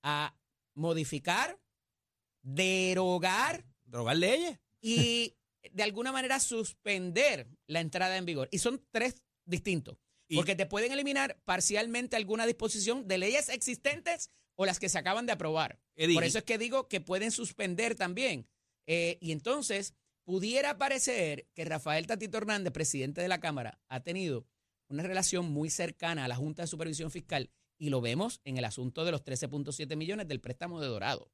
a 0.04 0.38
modificar, 0.74 1.60
derogar 2.42 3.66
Drogar 3.96 4.18
leyes. 4.18 4.60
y 4.82 5.34
de 5.72 5.82
alguna 5.84 6.12
manera 6.12 6.40
suspender 6.40 7.48
la 7.68 7.80
entrada 7.80 8.18
en 8.18 8.26
vigor. 8.26 8.50
Y 8.52 8.60
son 8.60 8.86
tres 8.92 9.24
distintos. 9.46 9.98
Y- 10.28 10.36
Porque 10.36 10.56
te 10.56 10.66
pueden 10.66 10.92
eliminar 10.92 11.40
parcialmente 11.46 12.16
alguna 12.16 12.46
disposición 12.46 13.08
de 13.08 13.18
leyes 13.18 13.50
existentes 13.50 14.30
o 14.56 14.66
las 14.66 14.80
que 14.80 14.90
se 14.90 14.98
acaban 15.00 15.26
de 15.26 15.32
aprobar. 15.32 15.80
Por 16.16 16.24
eso 16.24 16.38
es 16.40 16.44
que 16.44 16.58
digo 16.58 16.88
que 16.88 17.02
pueden 17.02 17.32
suspender 17.32 17.96
también. 17.96 18.48
Eh, 18.88 19.18
y 19.22 19.32
entonces 19.32 19.96
pudiera 20.24 20.78
parecer 20.78 21.48
que 21.56 21.66
Rafael 21.66 22.06
Tatito 22.06 22.38
Hernández, 22.38 22.74
presidente 22.74 23.22
de 23.22 23.28
la 23.28 23.40
Cámara, 23.40 23.80
ha 23.90 24.02
tenido 24.04 24.46
una 24.90 25.04
relación 25.04 25.52
muy 25.52 25.70
cercana 25.70 26.26
a 26.26 26.28
la 26.28 26.36
Junta 26.36 26.64
de 26.64 26.68
Supervisión 26.68 27.10
Fiscal 27.12 27.50
y 27.80 27.90
lo 27.90 28.02
vemos 28.02 28.40
en 28.44 28.58
el 28.58 28.66
asunto 28.66 29.04
de 29.06 29.12
los 29.12 29.24
13.7 29.24 29.96
millones 29.96 30.28
del 30.28 30.42
préstamo 30.42 30.80
de 30.82 30.88
Dorado. 30.88 31.32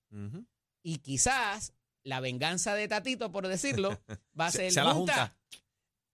Y 0.83 0.97
quizás 0.99 1.73
la 2.03 2.19
venganza 2.19 2.75
de 2.75 2.87
Tatito, 2.87 3.31
por 3.31 3.47
decirlo, 3.47 3.89
va 4.39 4.47
a 4.47 4.51
Se- 4.51 4.71
ser 4.71 4.83
la 4.83 4.93
Junta. 4.93 5.37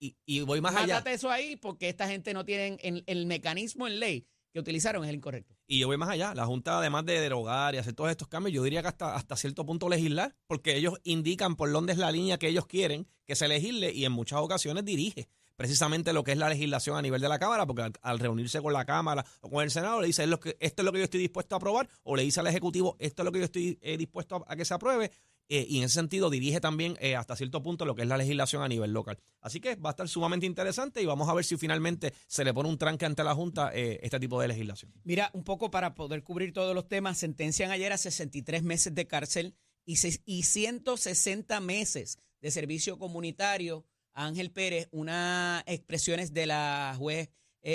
Y, 0.00 0.16
y 0.26 0.40
voy 0.42 0.60
más 0.60 0.76
allá. 0.76 0.94
Mátate 0.96 1.14
eso 1.14 1.30
ahí 1.30 1.56
porque 1.56 1.88
esta 1.88 2.06
gente 2.08 2.32
no 2.32 2.44
tiene 2.44 2.78
el, 2.82 3.02
el 3.06 3.26
mecanismo 3.26 3.86
en 3.88 3.98
ley 3.98 4.26
que 4.52 4.60
utilizaron 4.60 5.02
es 5.04 5.10
el 5.10 5.16
incorrecto. 5.16 5.54
Y 5.66 5.80
yo 5.80 5.88
voy 5.88 5.96
más 5.96 6.08
allá. 6.08 6.34
La 6.34 6.46
Junta, 6.46 6.78
además 6.78 7.04
de 7.04 7.20
derogar 7.20 7.74
y 7.74 7.78
hacer 7.78 7.94
todos 7.94 8.10
estos 8.10 8.28
cambios, 8.28 8.54
yo 8.54 8.62
diría 8.62 8.80
que 8.80 8.88
hasta, 8.88 9.14
hasta 9.14 9.36
cierto 9.36 9.66
punto 9.66 9.88
legislar, 9.88 10.34
porque 10.46 10.76
ellos 10.76 10.94
indican 11.04 11.56
por 11.56 11.70
dónde 11.72 11.92
es 11.92 11.98
la 11.98 12.10
línea 12.12 12.38
que 12.38 12.48
ellos 12.48 12.66
quieren 12.66 13.06
que 13.26 13.34
se 13.36 13.48
legisle 13.48 13.92
y 13.92 14.04
en 14.04 14.12
muchas 14.12 14.38
ocasiones 14.40 14.84
dirige 14.84 15.28
precisamente 15.56 16.12
lo 16.12 16.22
que 16.22 16.30
es 16.32 16.38
la 16.38 16.48
legislación 16.48 16.96
a 16.96 17.02
nivel 17.02 17.20
de 17.20 17.28
la 17.28 17.40
Cámara, 17.40 17.66
porque 17.66 17.82
al, 17.82 17.92
al 18.02 18.20
reunirse 18.20 18.62
con 18.62 18.72
la 18.72 18.84
Cámara 18.84 19.24
o 19.40 19.50
con 19.50 19.64
el 19.64 19.72
Senado 19.72 20.00
le 20.00 20.06
dice 20.06 20.22
"Es 20.22 20.28
lo 20.28 20.38
que, 20.38 20.56
esto 20.60 20.82
es 20.82 20.84
lo 20.86 20.92
que 20.92 20.98
yo 20.98 21.04
estoy 21.04 21.18
dispuesto 21.18 21.56
a 21.56 21.58
aprobar, 21.58 21.88
o 22.04 22.14
le 22.14 22.22
dice 22.22 22.38
al 22.38 22.46
Ejecutivo 22.46 22.96
esto 23.00 23.22
es 23.22 23.24
lo 23.24 23.32
que 23.32 23.40
yo 23.40 23.44
estoy 23.44 23.76
eh, 23.82 23.96
dispuesto 23.98 24.36
a, 24.36 24.52
a 24.52 24.56
que 24.56 24.64
se 24.64 24.72
apruebe, 24.74 25.10
eh, 25.48 25.66
y 25.68 25.78
en 25.78 25.84
ese 25.84 25.94
sentido 25.94 26.28
dirige 26.30 26.60
también 26.60 26.96
eh, 27.00 27.16
hasta 27.16 27.34
cierto 27.36 27.62
punto 27.62 27.84
lo 27.86 27.94
que 27.94 28.02
es 28.02 28.08
la 28.08 28.16
legislación 28.18 28.62
a 28.62 28.68
nivel 28.68 28.92
local. 28.92 29.18
Así 29.40 29.60
que 29.60 29.76
va 29.76 29.90
a 29.90 29.92
estar 29.92 30.08
sumamente 30.08 30.44
interesante 30.46 31.00
y 31.02 31.06
vamos 31.06 31.28
a 31.28 31.34
ver 31.34 31.44
si 31.44 31.56
finalmente 31.56 32.12
se 32.26 32.44
le 32.44 32.52
pone 32.52 32.68
un 32.68 32.76
tranque 32.78 33.06
ante 33.06 33.24
la 33.24 33.34
Junta 33.34 33.70
eh, 33.74 33.98
este 34.02 34.20
tipo 34.20 34.40
de 34.40 34.48
legislación. 34.48 34.92
Mira, 35.04 35.30
un 35.32 35.44
poco 35.44 35.70
para 35.70 35.94
poder 35.94 36.22
cubrir 36.22 36.52
todos 36.52 36.74
los 36.74 36.86
temas, 36.88 37.18
sentencian 37.18 37.70
ayer 37.70 37.92
a 37.92 37.98
63 37.98 38.62
meses 38.62 38.94
de 38.94 39.06
cárcel 39.06 39.54
y, 39.84 39.96
se- 39.96 40.20
y 40.26 40.42
160 40.42 41.60
meses 41.60 42.18
de 42.40 42.50
servicio 42.50 42.98
comunitario 42.98 43.84
a 44.12 44.26
Ángel 44.26 44.50
Pérez, 44.50 44.88
unas 44.90 45.62
expresiones 45.66 46.32
de 46.32 46.46
la 46.46 46.94
juez 46.98 47.30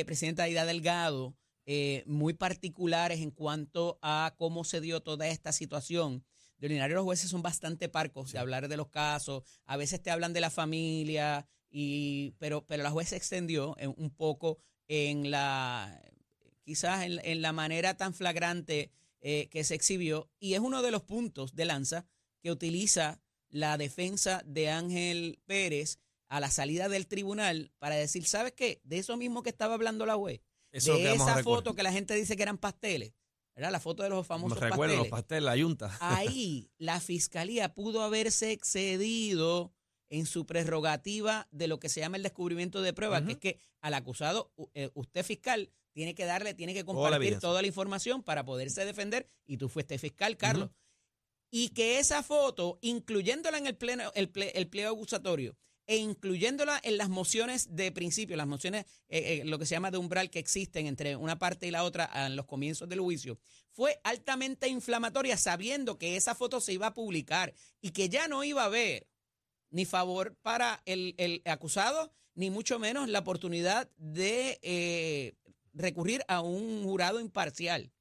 presidenta 0.05 0.43
Aida 0.43 0.65
Delgado 0.65 1.35
muy 2.05 2.33
particulares 2.33 3.19
en 3.21 3.31
cuanto 3.31 3.97
a 4.01 4.33
cómo 4.37 4.63
se 4.63 4.81
dio 4.81 5.01
toda 5.01 5.27
esta 5.27 5.51
situación. 5.51 6.23
De 6.63 6.67
ordinario 6.67 6.95
los 6.95 7.03
jueces 7.03 7.29
son 7.29 7.41
bastante 7.41 7.89
parcos 7.89 8.31
de 8.31 8.39
hablar 8.39 8.69
de 8.69 8.77
los 8.77 8.87
casos, 8.87 9.43
a 9.65 9.75
veces 9.75 10.01
te 10.01 10.11
hablan 10.11 10.31
de 10.31 10.39
la 10.39 10.49
familia, 10.49 11.45
y, 11.69 12.31
pero, 12.39 12.65
pero 12.65 12.83
la 12.83 12.89
juez 12.89 13.09
se 13.09 13.17
extendió 13.17 13.75
en- 13.79 13.93
un 13.97 14.09
poco 14.11 14.59
en 14.87 15.29
la, 15.29 16.01
quizás 16.63 17.03
en, 17.03 17.19
en 17.25 17.41
la 17.41 17.51
manera 17.51 17.97
tan 17.97 18.13
flagrante 18.13 18.91
eh, 19.19 19.49
que 19.49 19.65
se 19.65 19.75
exhibió, 19.75 20.29
y 20.39 20.53
es 20.53 20.61
uno 20.61 20.81
de 20.81 20.91
los 20.91 21.03
puntos 21.03 21.53
de 21.53 21.65
lanza 21.65 22.05
que 22.41 22.49
utiliza 22.49 23.19
la 23.49 23.77
defensa 23.77 24.41
de 24.45 24.69
Ángel 24.69 25.41
Pérez 25.45 25.99
a 26.29 26.39
la 26.39 26.49
salida 26.49 26.87
del 26.87 27.07
tribunal 27.07 27.73
para 27.77 27.95
decir, 27.95 28.25
¿sabes 28.25 28.53
qué? 28.53 28.79
De 28.85 28.99
eso 28.99 29.17
mismo 29.17 29.43
que 29.43 29.49
estaba 29.49 29.73
hablando 29.73 30.05
la 30.05 30.15
juez, 30.15 30.39
Eso 30.71 30.93
de 31.03 31.09
esa 31.15 31.25
foto 31.43 31.75
que 31.75 31.83
la 31.83 31.91
gente 31.91 32.15
dice 32.15 32.37
que 32.37 32.43
eran 32.43 32.57
pasteles, 32.57 33.11
¿verdad? 33.55 33.71
La 33.71 33.79
foto 33.79 34.03
de 34.03 34.09
los 34.09 34.25
famosos 34.25 34.59
Me 34.59 34.69
recuerdo 34.69 34.95
los 34.95 35.07
pasteles. 35.07 35.11
pasteles, 35.11 35.43
la 35.43 35.55
yunta. 35.55 35.97
Ahí 35.99 36.69
la 36.77 36.99
fiscalía 36.99 37.73
pudo 37.73 38.01
haberse 38.03 38.51
excedido 38.51 39.73
en 40.09 40.25
su 40.25 40.45
prerrogativa 40.45 41.47
de 41.51 41.67
lo 41.67 41.79
que 41.79 41.89
se 41.89 41.99
llama 41.99 42.17
el 42.17 42.23
descubrimiento 42.23 42.81
de 42.81 42.93
pruebas, 42.93 43.23
que 43.23 43.31
es 43.31 43.37
que 43.39 43.59
al 43.81 43.93
acusado, 43.95 44.51
eh, 44.73 44.89
usted 44.93 45.23
fiscal, 45.25 45.71
tiene 45.91 46.13
que 46.15 46.25
darle, 46.25 46.53
tiene 46.53 46.73
que 46.73 46.79
la 46.79 46.85
compartir 46.85 47.39
toda 47.39 47.61
la 47.61 47.67
información 47.67 48.23
para 48.23 48.45
poderse 48.45 48.85
defender, 48.85 49.27
y 49.45 49.57
tú 49.57 49.69
fuiste 49.69 49.97
fiscal, 49.97 50.37
Carlos. 50.37 50.69
Y 51.51 51.69
que 51.69 51.99
esa 51.99 52.23
foto, 52.23 52.79
incluyéndola 52.81 53.57
en 53.59 53.67
el, 53.67 53.75
pleno, 53.75 54.11
el, 54.15 54.31
ple- 54.31 54.51
el 54.55 54.67
pliego 54.67 54.93
acusatorio, 54.95 55.55
e 55.87 55.97
incluyéndola 55.97 56.79
en 56.83 56.97
las 56.97 57.09
mociones 57.09 57.75
de 57.75 57.91
principio, 57.91 58.37
las 58.37 58.47
mociones, 58.47 58.85
eh, 59.09 59.41
eh, 59.41 59.45
lo 59.45 59.59
que 59.59 59.65
se 59.65 59.75
llama 59.75 59.91
de 59.91 59.97
umbral 59.97 60.29
que 60.29 60.39
existen 60.39 60.87
entre 60.87 61.15
una 61.15 61.37
parte 61.37 61.67
y 61.67 61.71
la 61.71 61.83
otra 61.83 62.09
en 62.25 62.35
los 62.35 62.45
comienzos 62.45 62.87
del 62.87 63.01
juicio, 63.01 63.37
fue 63.71 63.99
altamente 64.03 64.67
inflamatoria 64.67 65.37
sabiendo 65.37 65.97
que 65.97 66.15
esa 66.15 66.35
foto 66.35 66.61
se 66.61 66.73
iba 66.73 66.87
a 66.87 66.93
publicar 66.93 67.53
y 67.81 67.91
que 67.91 68.09
ya 68.09 68.27
no 68.27 68.43
iba 68.43 68.61
a 68.61 68.65
haber 68.65 69.07
ni 69.71 69.85
favor 69.85 70.35
para 70.41 70.81
el, 70.85 71.41
acusado 71.45 72.13
ni 72.35 72.49
mucho 72.49 72.79
menos 72.79 73.09
la 73.09 73.19
oportunidad 73.19 73.89
de 73.97 74.59
eh, 74.61 75.33
recurrir 75.73 76.23
a 76.27 76.41
un 76.41 76.83
jurado 76.83 77.19
imparcial. 77.19 77.91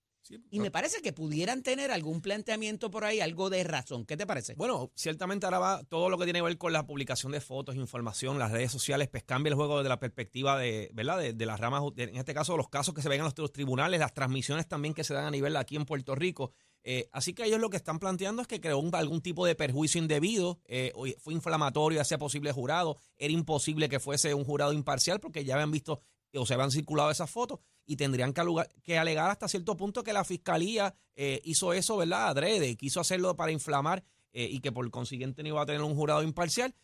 Y 0.51 0.61
me 0.61 0.71
parece 0.71 1.03
que 1.03 1.13
pudieran 1.13 1.63
tener 1.63 1.91
algún 1.91 2.21
planteamiento 2.21 2.91
por 2.91 3.05
ahí, 3.05 3.21
algo 3.21 3.51
de 3.51 3.65
razón. 3.65 4.05
¿Qué 4.05 4.17
te 4.17 4.27
parece? 4.27 4.55
Bueno, 4.55 4.91
ciertamente 4.95 5.47
ahora 5.47 5.59
va 5.59 5.85
todo 5.85 6.09
lo 6.09 6.19
que 6.19 6.25
tiene 6.25 6.39
que 6.39 6.45
ver 6.45 6.59
con 6.59 6.73
la 6.73 6.87
publicación 6.87 7.33
de 7.33 7.41
fotos, 7.41 7.77
información, 7.77 8.39
las 8.39 8.51
redes 8.51 8.73
sociales, 8.73 9.09
pues 9.09 9.25
cambia 9.25 9.51
el 9.51 9.57
juego 9.57 9.79
desde 9.79 9.89
la 9.89 10.01
perspectiva 10.01 10.59
de, 10.59 10.91
¿verdad? 10.93 11.19
De, 11.35 11.47
las 11.47 11.61
ramas, 11.61 11.83
en 11.97 12.17
este 12.17 12.35
caso, 12.35 12.57
los 12.57 12.69
casos 12.69 12.95
que 12.95 13.03
se 13.03 13.09
ven 13.09 13.21
en 13.21 13.25
los, 13.25 13.53
tribunales, 13.53 14.01
las 14.01 14.15
transmisiones 14.15 14.69
también 14.69 14.95
que 14.95 15.05
se 15.05 15.15
dan 15.15 15.25
a 15.25 15.31
nivel 15.31 15.57
aquí 15.57 15.77
en 15.77 15.85
Puerto 15.85 16.15
Rico. 16.15 16.53
Eh, 16.85 17.09
así 17.13 17.33
que 17.33 17.45
ellos 17.45 17.61
lo 17.61 17.71
que 17.71 17.77
están 17.77 17.99
planteando 17.99 18.43
es 18.43 18.49
que 18.49 18.61
creó 18.61 18.83
algún 18.93 19.21
tipo 19.21 19.47
de 19.47 19.55
perjuicio 19.55 20.01
indebido, 20.01 20.61
eh, 20.67 20.93
fue 21.19 21.33
inflamatorio 21.33 22.01
ese 22.01 22.19
posible 22.19 22.51
jurado, 22.53 22.97
era 23.17 23.33
imposible 23.33 23.89
que 23.89 24.01
fuese 24.01 24.35
un 24.35 24.45
jurado 24.45 24.73
imparcial 24.73 25.21
porque 25.21 25.45
ya 25.45 25.55
habían 25.55 25.71
visto 25.71 26.01
o 26.35 26.47
se 26.47 26.55
habían 26.55 26.71
circulado 26.71 27.11
esas 27.11 27.31
fotos 27.31 27.61
y 27.87 27.97
tendrían 27.97 28.33
que, 28.33 28.99
alegar 28.99 29.31
hasta 29.31 29.49
cierto 29.49 29.77
punto 29.77 30.03
que 30.03 30.13
la 30.13 30.25
fiscalía 30.25 30.95
eh, 31.17 31.41
hizo 31.45 31.73
eso, 31.73 31.97
¿verdad? 31.97 32.29
Adrede, 32.29 32.77
quiso 32.77 33.01
hacerlo 33.01 33.37
para 33.37 33.53
inflamar 33.53 34.05
eh, 34.33 34.49
y 34.51 34.61
que 34.61 34.73
por 34.73 34.89
consiguiente 34.91 35.43
no 35.43 35.49
iba 35.49 35.63
a 35.63 35.67
tener 35.67 35.83
un 35.83 35.95
jurado 35.95 36.23
imparcial. 36.23 36.75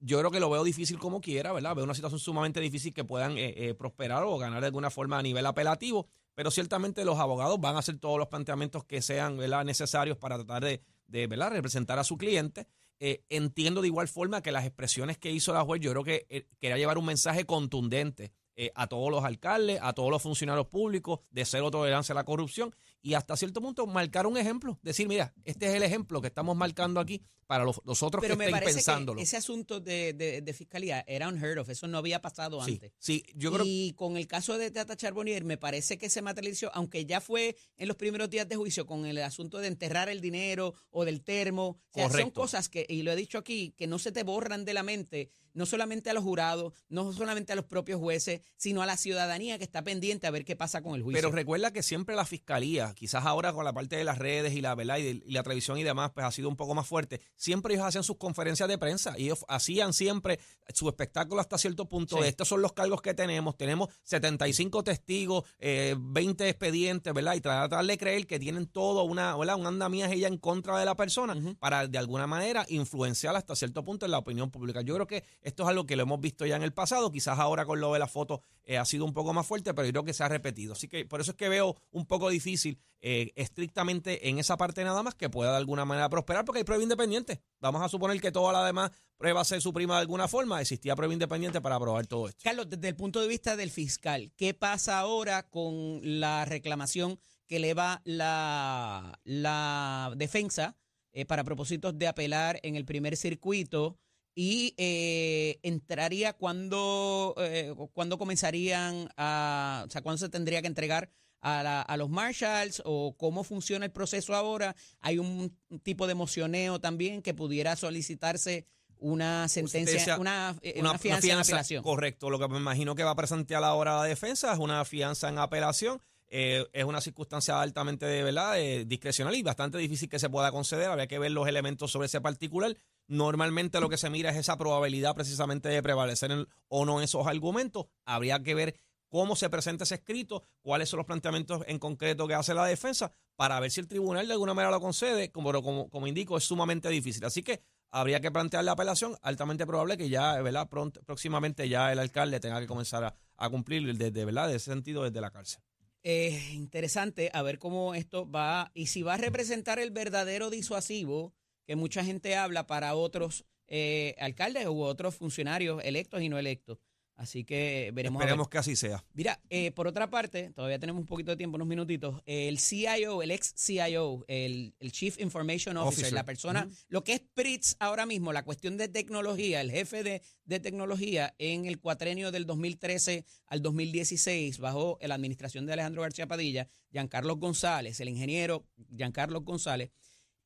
Yo 0.00 0.18
creo 0.18 0.30
que 0.30 0.40
lo 0.40 0.50
veo 0.50 0.64
difícil 0.64 0.98
como 0.98 1.20
quiera, 1.20 1.52
¿verdad? 1.52 1.76
Veo 1.76 1.84
una 1.84 1.94
situación 1.94 2.18
sumamente 2.18 2.60
difícil 2.60 2.92
que 2.92 3.04
puedan 3.04 3.34
eh, 3.36 3.74
prosperar 3.78 4.24
o 4.24 4.36
ganar 4.36 4.60
de 4.60 4.66
alguna 4.66 4.90
forma 4.90 5.18
a 5.18 5.22
nivel 5.22 5.46
apelativo, 5.46 6.08
pero 6.34 6.50
ciertamente 6.50 7.04
los 7.04 7.18
abogados 7.18 7.60
van 7.60 7.76
a 7.76 7.78
hacer 7.78 7.98
todos 7.98 8.18
los 8.18 8.28
planteamientos 8.28 8.84
que 8.84 9.00
sean 9.00 9.36
¿verdad? 9.36 9.64
necesarios 9.64 10.18
para 10.18 10.36
tratar 10.36 10.64
de, 10.64 10.82
de 11.06 11.26
¿verdad? 11.28 11.52
representar 11.52 11.98
a 12.00 12.04
su 12.04 12.16
cliente. 12.16 12.66
entiendo 12.98 13.80
de 13.80 13.88
igual 13.88 14.08
forma 14.08 14.42
que 14.42 14.50
las 14.50 14.64
expresiones 14.64 15.18
que 15.18 15.30
hizo 15.30 15.52
la 15.52 15.64
juez, 15.64 15.80
yo 15.80 15.92
creo 15.92 16.04
que 16.04 16.46
quería 16.58 16.78
llevar 16.78 16.98
un 16.98 17.06
mensaje 17.06 17.46
contundente 17.46 18.32
eh, 18.56 18.70
a 18.74 18.86
todos 18.86 19.10
los 19.10 19.24
alcaldes, 19.24 19.80
a 19.82 19.92
todos 19.92 20.10
los 20.10 20.22
funcionarios 20.22 20.66
públicos 20.66 21.20
de 21.30 21.44
cero 21.44 21.70
tolerancia 21.70 22.12
a 22.12 22.16
la 22.16 22.24
corrupción 22.24 22.74
y 23.02 23.14
hasta 23.14 23.36
cierto 23.36 23.60
punto 23.60 23.86
marcar 23.86 24.26
un 24.26 24.36
ejemplo, 24.36 24.78
decir, 24.82 25.08
mira, 25.08 25.34
este 25.44 25.66
es 25.66 25.74
el 25.74 25.82
ejemplo 25.82 26.20
que 26.20 26.28
estamos 26.28 26.56
marcando 26.56 27.00
aquí 27.00 27.22
para 27.46 27.64
los, 27.64 27.78
otros 27.84 28.22
Pero 28.22 28.34
que 28.34 28.38
me 28.38 28.44
estén 28.44 28.52
parece 28.52 28.74
pensándolo. 28.76 29.16
Que 29.18 29.24
ese 29.24 29.36
asunto 29.36 29.80
de, 29.80 30.14
de, 30.14 30.52
fiscalía 30.54 31.04
era 31.06 31.28
unheard 31.28 31.58
of, 31.58 31.68
eso 31.68 31.86
no 31.88 31.98
había 31.98 32.22
pasado 32.22 32.62
antes. 32.62 32.92
Sí, 32.98 33.24
yo 33.34 33.52
creo 33.52 33.64
Y 33.66 33.92
con 33.92 34.16
el 34.16 34.26
caso 34.26 34.56
de 34.56 34.70
Tata 34.70 34.96
Charbonnier, 34.96 35.44
me 35.44 35.58
parece 35.58 35.98
que 35.98 36.08
se 36.08 36.22
materializó, 36.22 36.70
aunque 36.72 37.04
ya 37.04 37.20
fue 37.20 37.56
en 37.76 37.88
los 37.88 37.96
primeros 37.96 38.30
días 38.30 38.48
de 38.48 38.56
juicio 38.56 38.86
con 38.86 39.04
el 39.04 39.18
asunto 39.18 39.58
de 39.58 39.66
enterrar 39.66 40.08
el 40.08 40.20
dinero 40.20 40.74
o 40.90 41.04
del 41.04 41.22
termo. 41.22 41.78
O 41.94 42.08
son 42.08 42.30
cosas 42.30 42.68
que, 42.68 42.86
y 42.88 43.02
lo 43.02 43.12
he 43.12 43.16
dicho 43.16 43.36
aquí, 43.36 43.74
que 43.76 43.86
no 43.86 43.98
se 43.98 44.12
te 44.12 44.22
borran 44.22 44.64
de 44.64 44.74
la 44.74 44.82
mente 44.82 45.30
no 45.54 45.66
solamente 45.66 46.10
a 46.10 46.14
los 46.14 46.24
jurados, 46.24 46.72
no 46.88 47.12
solamente 47.12 47.52
a 47.52 47.56
los 47.56 47.64
propios 47.64 48.00
jueces, 48.00 48.40
sino 48.56 48.82
a 48.82 48.86
la 48.86 48.96
ciudadanía 48.96 49.58
que 49.58 49.64
está 49.64 49.82
pendiente 49.82 50.26
a 50.26 50.30
ver 50.30 50.44
qué 50.44 50.56
pasa 50.56 50.82
con 50.82 50.94
el 50.94 51.02
juicio. 51.02 51.18
Pero 51.20 51.30
recuerda 51.30 51.72
que 51.72 51.82
siempre 51.82 52.16
la 52.16 52.24
fiscalía, 52.24 52.91
quizás 52.94 53.24
ahora 53.24 53.52
con 53.52 53.64
la 53.64 53.72
parte 53.72 53.96
de 53.96 54.04
las 54.04 54.18
redes 54.18 54.54
y 54.54 54.60
la 54.60 54.74
¿verdad? 54.74 54.98
y, 54.98 55.22
la 55.30 55.42
televisión 55.42 55.78
y 55.78 55.82
demás, 55.82 56.10
pues 56.12 56.26
ha 56.26 56.30
sido 56.30 56.48
un 56.48 56.56
poco 56.56 56.74
más 56.74 56.86
fuerte. 56.86 57.20
Siempre 57.36 57.74
ellos 57.74 57.86
hacían 57.86 58.04
sus 58.04 58.16
conferencias 58.16 58.68
de 58.68 58.78
prensa 58.78 59.18
y 59.18 59.24
ellos 59.24 59.44
hacían 59.48 59.92
siempre 59.92 60.38
su 60.72 60.88
espectáculo 60.88 61.40
hasta 61.40 61.58
cierto 61.58 61.88
punto. 61.88 62.22
Estos 62.24 62.48
son 62.48 62.62
los 62.62 62.72
cargos 62.72 63.02
que 63.02 63.14
tenemos. 63.14 63.56
Tenemos 63.56 63.88
75 64.04 64.84
testigos, 64.84 65.44
20 65.60 66.44
eh, 66.44 66.48
expedientes, 66.48 67.12
¿verdad? 67.12 67.34
Y 67.34 67.40
tratar 67.40 67.84
de 67.84 67.98
creer 67.98 68.26
que 68.26 68.38
tienen 68.38 68.66
todo 68.66 69.04
una, 69.04 69.36
¿verdad? 69.36 69.56
un 69.56 69.66
andamiaje 69.66 70.18
ya 70.18 70.28
en 70.28 70.38
contra 70.38 70.78
de 70.78 70.84
la 70.84 70.96
persona 70.96 71.34
para 71.58 71.86
de 71.86 71.98
alguna 71.98 72.26
manera 72.26 72.64
influenciar 72.68 73.36
hasta 73.36 73.54
cierto 73.56 73.84
punto 73.84 74.06
en 74.06 74.12
la 74.12 74.18
opinión 74.18 74.50
pública. 74.50 74.82
Yo 74.82 74.94
creo 74.94 75.06
que 75.06 75.24
esto 75.42 75.62
es 75.62 75.68
algo 75.68 75.86
que 75.86 75.96
lo 75.96 76.02
hemos 76.02 76.20
visto 76.20 76.46
ya 76.46 76.56
en 76.56 76.62
el 76.62 76.72
pasado, 76.72 77.10
quizás 77.10 77.38
ahora 77.38 77.64
con 77.64 77.80
lo 77.80 77.92
de 77.92 77.98
la 77.98 78.08
foto 78.08 78.42
eh, 78.64 78.78
ha 78.78 78.84
sido 78.84 79.04
un 79.04 79.12
poco 79.12 79.32
más 79.32 79.46
fuerte, 79.46 79.74
pero 79.74 79.86
yo 79.86 79.92
creo 79.92 80.04
que 80.04 80.14
se 80.14 80.24
ha 80.24 80.28
repetido. 80.28 80.72
Así 80.72 80.88
que 80.88 81.04
por 81.04 81.20
eso 81.20 81.32
es 81.32 81.36
que 81.36 81.48
veo 81.48 81.76
un 81.90 82.06
poco 82.06 82.28
difícil 82.28 82.78
eh, 83.04 83.32
estrictamente 83.34 84.28
en 84.28 84.38
esa 84.38 84.56
parte 84.56 84.84
nada 84.84 85.02
más 85.02 85.16
que 85.16 85.28
pueda 85.28 85.50
de 85.50 85.56
alguna 85.56 85.84
manera 85.84 86.08
prosperar, 86.08 86.44
porque 86.44 86.58
hay 86.58 86.64
prueba 86.64 86.84
independiente. 86.84 87.42
Vamos 87.60 87.82
a 87.82 87.88
suponer 87.88 88.20
que 88.20 88.30
toda 88.30 88.52
la 88.52 88.64
demás 88.64 88.92
prueba 89.16 89.44
se 89.44 89.60
suprima 89.60 89.96
de 89.96 90.02
alguna 90.02 90.28
forma, 90.28 90.60
existía 90.60 90.94
prueba 90.94 91.12
independiente 91.12 91.60
para 91.60 91.80
probar 91.80 92.06
todo 92.06 92.28
esto. 92.28 92.42
Carlos, 92.44 92.70
desde 92.70 92.88
el 92.88 92.94
punto 92.94 93.20
de 93.20 93.26
vista 93.26 93.56
del 93.56 93.72
fiscal, 93.72 94.32
¿qué 94.36 94.54
pasa 94.54 95.00
ahora 95.00 95.48
con 95.48 96.00
la 96.20 96.44
reclamación 96.44 97.18
que 97.48 97.56
eleva 97.56 98.02
la, 98.04 99.18
la 99.24 100.12
defensa 100.16 100.76
eh, 101.12 101.24
para 101.24 101.42
propósitos 101.42 101.98
de 101.98 102.06
apelar 102.06 102.60
en 102.62 102.76
el 102.76 102.84
primer 102.84 103.16
circuito? 103.16 103.98
y 104.34 104.74
eh, 104.78 105.58
entraría 105.62 106.32
cuando, 106.32 107.34
eh, 107.38 107.74
cuando 107.92 108.18
comenzarían 108.18 109.10
a, 109.16 109.84
o 109.86 109.90
sea, 109.90 110.00
cuándo 110.00 110.18
se 110.18 110.28
tendría 110.28 110.62
que 110.62 110.68
entregar 110.68 111.10
a, 111.42 111.82
a, 111.82 111.96
los 111.96 112.08
marshals 112.08 112.82
o 112.84 113.14
cómo 113.18 113.44
funciona 113.44 113.84
el 113.84 113.92
proceso 113.92 114.34
ahora. 114.34 114.74
Hay 115.00 115.18
un 115.18 115.54
tipo 115.82 116.06
de 116.06 116.14
mocioneo 116.14 116.80
también 116.80 117.20
que 117.20 117.34
pudiera 117.34 117.76
solicitarse 117.76 118.66
una 119.02 119.48
sentencia, 119.48 120.16
una, 120.16 120.56
eh, 120.62 120.76
una, 120.78 120.96
fianza, 120.96 121.26
en 121.26 121.38
apelación. 121.38 121.82
Correcto, 121.82 122.30
lo 122.30 122.38
que 122.38 122.48
me 122.48 122.58
imagino 122.58 122.94
que 122.94 123.02
va 123.02 123.10
a 123.10 123.16
presentar 123.16 123.60
la 123.60 123.74
hora 123.74 123.96
la 123.96 124.04
defensa 124.04 124.52
es 124.52 124.58
una 124.58 124.84
fianza 124.84 125.28
en 125.28 125.38
apelación. 125.38 126.00
es 126.28 126.84
una 126.84 127.00
circunstancia 127.00 127.60
altamente 127.60 128.06
de 128.06 128.22
verdad 128.22 128.56
discrecional 128.86 129.34
y 129.34 129.42
bastante 129.42 129.78
difícil 129.78 130.08
que 130.08 130.18
se 130.18 130.30
pueda 130.30 130.50
conceder. 130.52 130.88
Habría 130.88 131.08
que 131.08 131.18
ver 131.18 131.32
los 131.32 131.48
elementos 131.48 131.90
sobre 131.90 132.06
ese 132.06 132.20
particular. 132.20 132.76
Normalmente 133.08 133.80
lo 133.80 133.88
que 133.88 133.98
se 133.98 134.08
mira 134.08 134.30
es 134.30 134.36
esa 134.36 134.56
probabilidad 134.56 135.14
precisamente 135.14 135.68
de 135.68 135.82
prevalecer 135.82 136.46
o 136.68 136.84
no 136.86 137.02
esos 137.02 137.26
argumentos. 137.26 137.86
Habría 138.06 138.42
que 138.42 138.54
ver 138.54 138.76
cómo 139.12 139.36
se 139.36 139.50
presenta 139.50 139.84
ese 139.84 139.96
escrito, 139.96 140.42
cuáles 140.62 140.88
son 140.88 140.96
los 140.96 141.06
planteamientos 141.06 141.62
en 141.66 141.78
concreto 141.78 142.26
que 142.26 142.32
hace 142.32 142.54
la 142.54 142.64
defensa, 142.64 143.12
para 143.36 143.60
ver 143.60 143.70
si 143.70 143.78
el 143.78 143.86
tribunal 143.86 144.26
de 144.26 144.32
alguna 144.32 144.54
manera 144.54 144.70
lo 144.70 144.80
concede, 144.80 145.30
como, 145.30 145.52
como, 145.62 145.90
como 145.90 146.06
indico, 146.06 146.38
es 146.38 146.44
sumamente 146.44 146.88
difícil. 146.88 147.22
Así 147.26 147.42
que 147.42 147.60
habría 147.90 148.20
que 148.20 148.30
plantear 148.30 148.64
la 148.64 148.72
apelación, 148.72 149.14
altamente 149.20 149.66
probable 149.66 149.98
que 149.98 150.08
ya, 150.08 150.40
¿verdad? 150.40 150.66
próximamente 151.04 151.68
ya 151.68 151.92
el 151.92 151.98
alcalde 151.98 152.40
tenga 152.40 152.58
que 152.58 152.66
comenzar 152.66 153.14
a, 153.36 153.50
cumplir 153.50 153.98
desde, 153.98 154.24
¿verdad? 154.24 154.48
De 154.48 154.56
ese 154.56 154.70
sentido, 154.70 155.04
desde 155.04 155.20
la 155.20 155.30
cárcel. 155.30 155.62
Es 156.02 156.54
interesante 156.54 157.30
a 157.34 157.42
ver 157.42 157.58
cómo 157.58 157.94
esto 157.94 158.30
va 158.30 158.70
y 158.72 158.86
si 158.86 159.02
va 159.02 159.14
a 159.14 159.18
representar 159.18 159.78
el 159.78 159.90
verdadero 159.90 160.48
disuasivo 160.48 161.34
que 161.66 161.76
mucha 161.76 162.02
gente 162.02 162.34
habla 162.34 162.66
para 162.66 162.94
otros 162.94 163.44
eh, 163.66 164.16
alcaldes 164.18 164.66
u 164.68 164.80
otros 164.80 165.14
funcionarios 165.16 165.84
electos 165.84 166.22
y 166.22 166.30
no 166.30 166.38
electos. 166.38 166.78
Así 167.16 167.44
que 167.44 167.90
veremos. 167.94 168.20
Esperemos 168.20 168.48
que 168.48 168.58
así 168.58 168.74
sea. 168.74 169.04
Mira, 169.12 169.40
eh, 169.50 169.70
por 169.70 169.86
otra 169.86 170.10
parte, 170.10 170.50
todavía 170.50 170.78
tenemos 170.78 171.00
un 171.00 171.06
poquito 171.06 171.30
de 171.30 171.36
tiempo, 171.36 171.56
unos 171.56 171.68
minutitos. 171.68 172.20
El 172.26 172.58
CIO, 172.58 173.22
el 173.22 173.30
ex 173.30 173.54
CIO, 173.56 174.24
el, 174.28 174.74
Chief 174.90 175.18
Information 175.20 175.76
Officer, 175.76 176.12
la 176.12 176.24
persona, 176.24 176.68
lo 176.88 177.04
que 177.04 177.14
es 177.14 177.20
PRITZ 177.20 177.76
ahora 177.78 178.06
mismo, 178.06 178.32
la 178.32 178.44
cuestión 178.44 178.76
de 178.76 178.88
tecnología, 178.88 179.60
el 179.60 179.70
jefe 179.70 180.02
de, 180.02 180.22
de, 180.44 180.60
tecnología 180.60 181.34
en 181.38 181.66
el 181.66 181.78
cuatrenio 181.78 182.32
del 182.32 182.46
2013 182.46 183.24
al 183.46 183.62
2016, 183.62 184.58
bajo 184.58 184.98
la 185.00 185.14
administración 185.14 185.66
de 185.66 185.74
Alejandro 185.74 186.02
García 186.02 186.26
Padilla, 186.26 186.68
Giancarlo 186.90 187.36
González, 187.36 188.00
el 188.00 188.08
ingeniero 188.08 188.66
Giancarlo 188.96 189.42
González, 189.42 189.90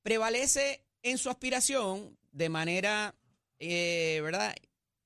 prevalece 0.02 0.84
en 1.02 1.18
su 1.18 1.30
aspiración 1.30 2.16
de 2.32 2.48
manera, 2.48 3.14
eh, 3.58 4.20
¿verdad?, 4.22 4.54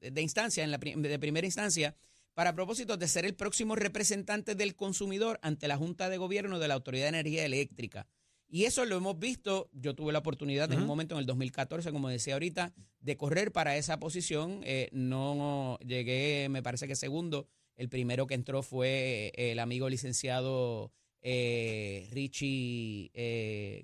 de 0.00 0.22
instancia, 0.22 0.64
en 0.64 0.70
la 0.70 0.78
de 0.78 1.18
primera 1.18 1.46
instancia, 1.46 1.94
para 2.34 2.54
propósito 2.54 2.96
de 2.96 3.08
ser 3.08 3.24
el 3.24 3.34
próximo 3.34 3.76
representante 3.76 4.54
del 4.54 4.74
consumidor 4.74 5.38
ante 5.42 5.68
la 5.68 5.76
Junta 5.76 6.08
de 6.08 6.16
Gobierno 6.16 6.58
de 6.58 6.68
la 6.68 6.74
Autoridad 6.74 7.04
de 7.04 7.20
Energía 7.20 7.44
Eléctrica. 7.44 8.06
Y 8.48 8.64
eso 8.64 8.84
lo 8.84 8.96
hemos 8.96 9.18
visto, 9.18 9.70
yo 9.72 9.94
tuve 9.94 10.12
la 10.12 10.18
oportunidad 10.18 10.72
en 10.72 10.80
un 10.80 10.86
momento 10.86 11.14
en 11.14 11.20
el 11.20 11.26
2014, 11.26 11.92
como 11.92 12.08
decía 12.08 12.34
ahorita, 12.34 12.72
de 12.98 13.16
correr 13.16 13.52
para 13.52 13.76
esa 13.76 14.00
posición. 14.00 14.60
Eh, 14.64 14.88
no 14.92 15.78
llegué, 15.86 16.48
me 16.50 16.62
parece 16.62 16.88
que 16.88 16.96
segundo. 16.96 17.46
El 17.76 17.88
primero 17.88 18.26
que 18.26 18.34
entró 18.34 18.62
fue 18.62 19.32
el 19.36 19.60
amigo 19.60 19.88
licenciado 19.88 20.92
eh, 21.22 22.08
Richie 22.10 23.12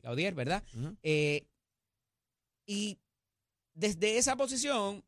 Gaudier, 0.03 0.35
¿verdad? 0.35 0.65
Y 2.67 2.99
desde 3.75 4.19
esa 4.19 4.37
posición, 4.37 5.05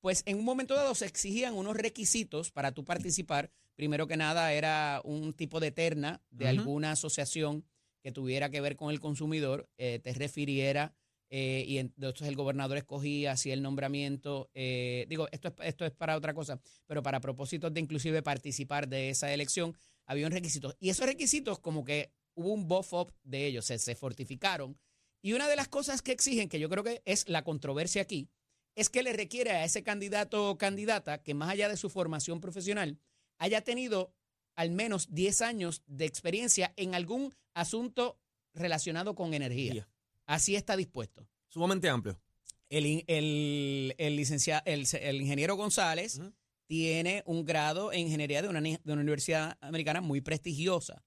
pues 0.00 0.22
en 0.26 0.38
un 0.38 0.44
momento 0.44 0.74
dado 0.74 0.94
se 0.94 1.06
exigían 1.06 1.54
unos 1.54 1.76
requisitos 1.76 2.50
para 2.50 2.72
tú 2.72 2.84
participar. 2.84 3.50
Primero 3.76 4.06
que 4.06 4.16
nada 4.16 4.52
era 4.52 5.00
un 5.04 5.32
tipo 5.32 5.60
de 5.60 5.70
terna 5.70 6.22
de 6.30 6.48
alguna 6.48 6.92
asociación 6.92 7.64
que 8.02 8.12
tuviera 8.12 8.50
que 8.50 8.60
ver 8.60 8.76
con 8.76 8.90
el 8.90 9.00
consumidor, 9.00 9.68
eh, 9.76 9.98
te 10.02 10.12
refiriera 10.14 10.94
eh, 11.28 11.64
y 11.66 11.78
entonces 11.78 12.26
el 12.26 12.34
gobernador 12.34 12.76
escogía 12.76 13.32
así 13.32 13.50
el 13.52 13.62
nombramiento. 13.62 14.50
Eh, 14.54 15.06
digo, 15.08 15.28
esto 15.32 15.48
es, 15.48 15.54
esto 15.62 15.84
es 15.84 15.92
para 15.92 16.16
otra 16.16 16.34
cosa, 16.34 16.60
pero 16.86 17.02
para 17.02 17.20
propósitos 17.20 17.72
de 17.72 17.80
inclusive 17.80 18.22
participar 18.22 18.88
de 18.88 19.10
esa 19.10 19.32
elección, 19.32 19.76
había 20.06 20.26
un 20.26 20.32
requisito. 20.32 20.74
Y 20.80 20.90
esos 20.90 21.06
requisitos 21.06 21.60
como 21.60 21.84
que 21.84 22.10
hubo 22.34 22.52
un 22.52 22.66
buff-up 22.66 23.12
de 23.22 23.46
ellos, 23.46 23.66
se, 23.66 23.78
se 23.78 23.94
fortificaron 23.94 24.76
y 25.22 25.34
una 25.34 25.48
de 25.48 25.56
las 25.56 25.68
cosas 25.68 26.02
que 26.02 26.12
exigen, 26.12 26.48
que 26.48 26.58
yo 26.58 26.68
creo 26.68 26.82
que 26.82 27.02
es 27.04 27.28
la 27.28 27.44
controversia 27.44 28.02
aquí, 28.02 28.28
es 28.74 28.88
que 28.88 29.02
le 29.02 29.12
requiere 29.12 29.50
a 29.50 29.64
ese 29.64 29.82
candidato 29.82 30.50
o 30.50 30.58
candidata 30.58 31.22
que 31.22 31.34
más 31.34 31.50
allá 31.50 31.68
de 31.68 31.76
su 31.76 31.90
formación 31.90 32.40
profesional 32.40 32.98
haya 33.38 33.62
tenido 33.62 34.14
al 34.54 34.70
menos 34.70 35.08
10 35.12 35.42
años 35.42 35.82
de 35.86 36.04
experiencia 36.04 36.72
en 36.76 36.94
algún 36.94 37.34
asunto 37.54 38.18
relacionado 38.54 39.14
con 39.14 39.34
energía. 39.34 39.72
Yeah. 39.72 39.88
Así 40.26 40.56
está 40.56 40.76
dispuesto. 40.76 41.26
Sumamente 41.48 41.88
amplio. 41.88 42.20
El, 42.68 43.04
el, 43.06 43.94
el 43.98 44.16
licenciado, 44.16 44.62
el, 44.66 44.86
el 45.00 45.20
ingeniero 45.20 45.56
González 45.56 46.20
tiene 46.66 47.24
un 47.26 47.44
grado 47.44 47.92
en 47.92 48.00
ingeniería 48.00 48.42
de 48.42 48.48
una, 48.48 48.60
de 48.60 48.80
una 48.84 49.02
universidad 49.02 49.58
americana 49.60 50.00
muy 50.00 50.20
prestigiosa. 50.20 51.02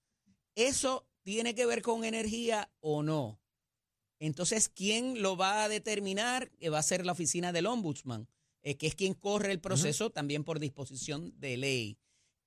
¿Eso 0.56 1.08
tiene 1.22 1.56
que 1.56 1.66
ver 1.66 1.82
con 1.82 2.04
energía 2.04 2.70
o 2.82 3.02
no? 3.02 3.40
Entonces, 4.28 4.70
¿quién 4.70 5.22
lo 5.22 5.36
va 5.36 5.64
a 5.64 5.70
determinar? 5.70 6.50
Que 6.52 6.70
va 6.70 6.80
a 6.80 6.84
ser 6.84 7.06
la 7.06 7.12
oficina 7.12 7.52
del 7.52 7.66
ombudsman, 7.66 8.30
eh, 8.62 8.78
que 8.78 8.88
es 8.88 8.96
quien 8.96 9.16
corre 9.16 9.52
el 9.52 9.60
proceso 9.60 10.12
también 10.12 10.46
por 10.46 10.60
disposición 10.60 11.38
de 11.42 11.58
ley. 11.58 11.98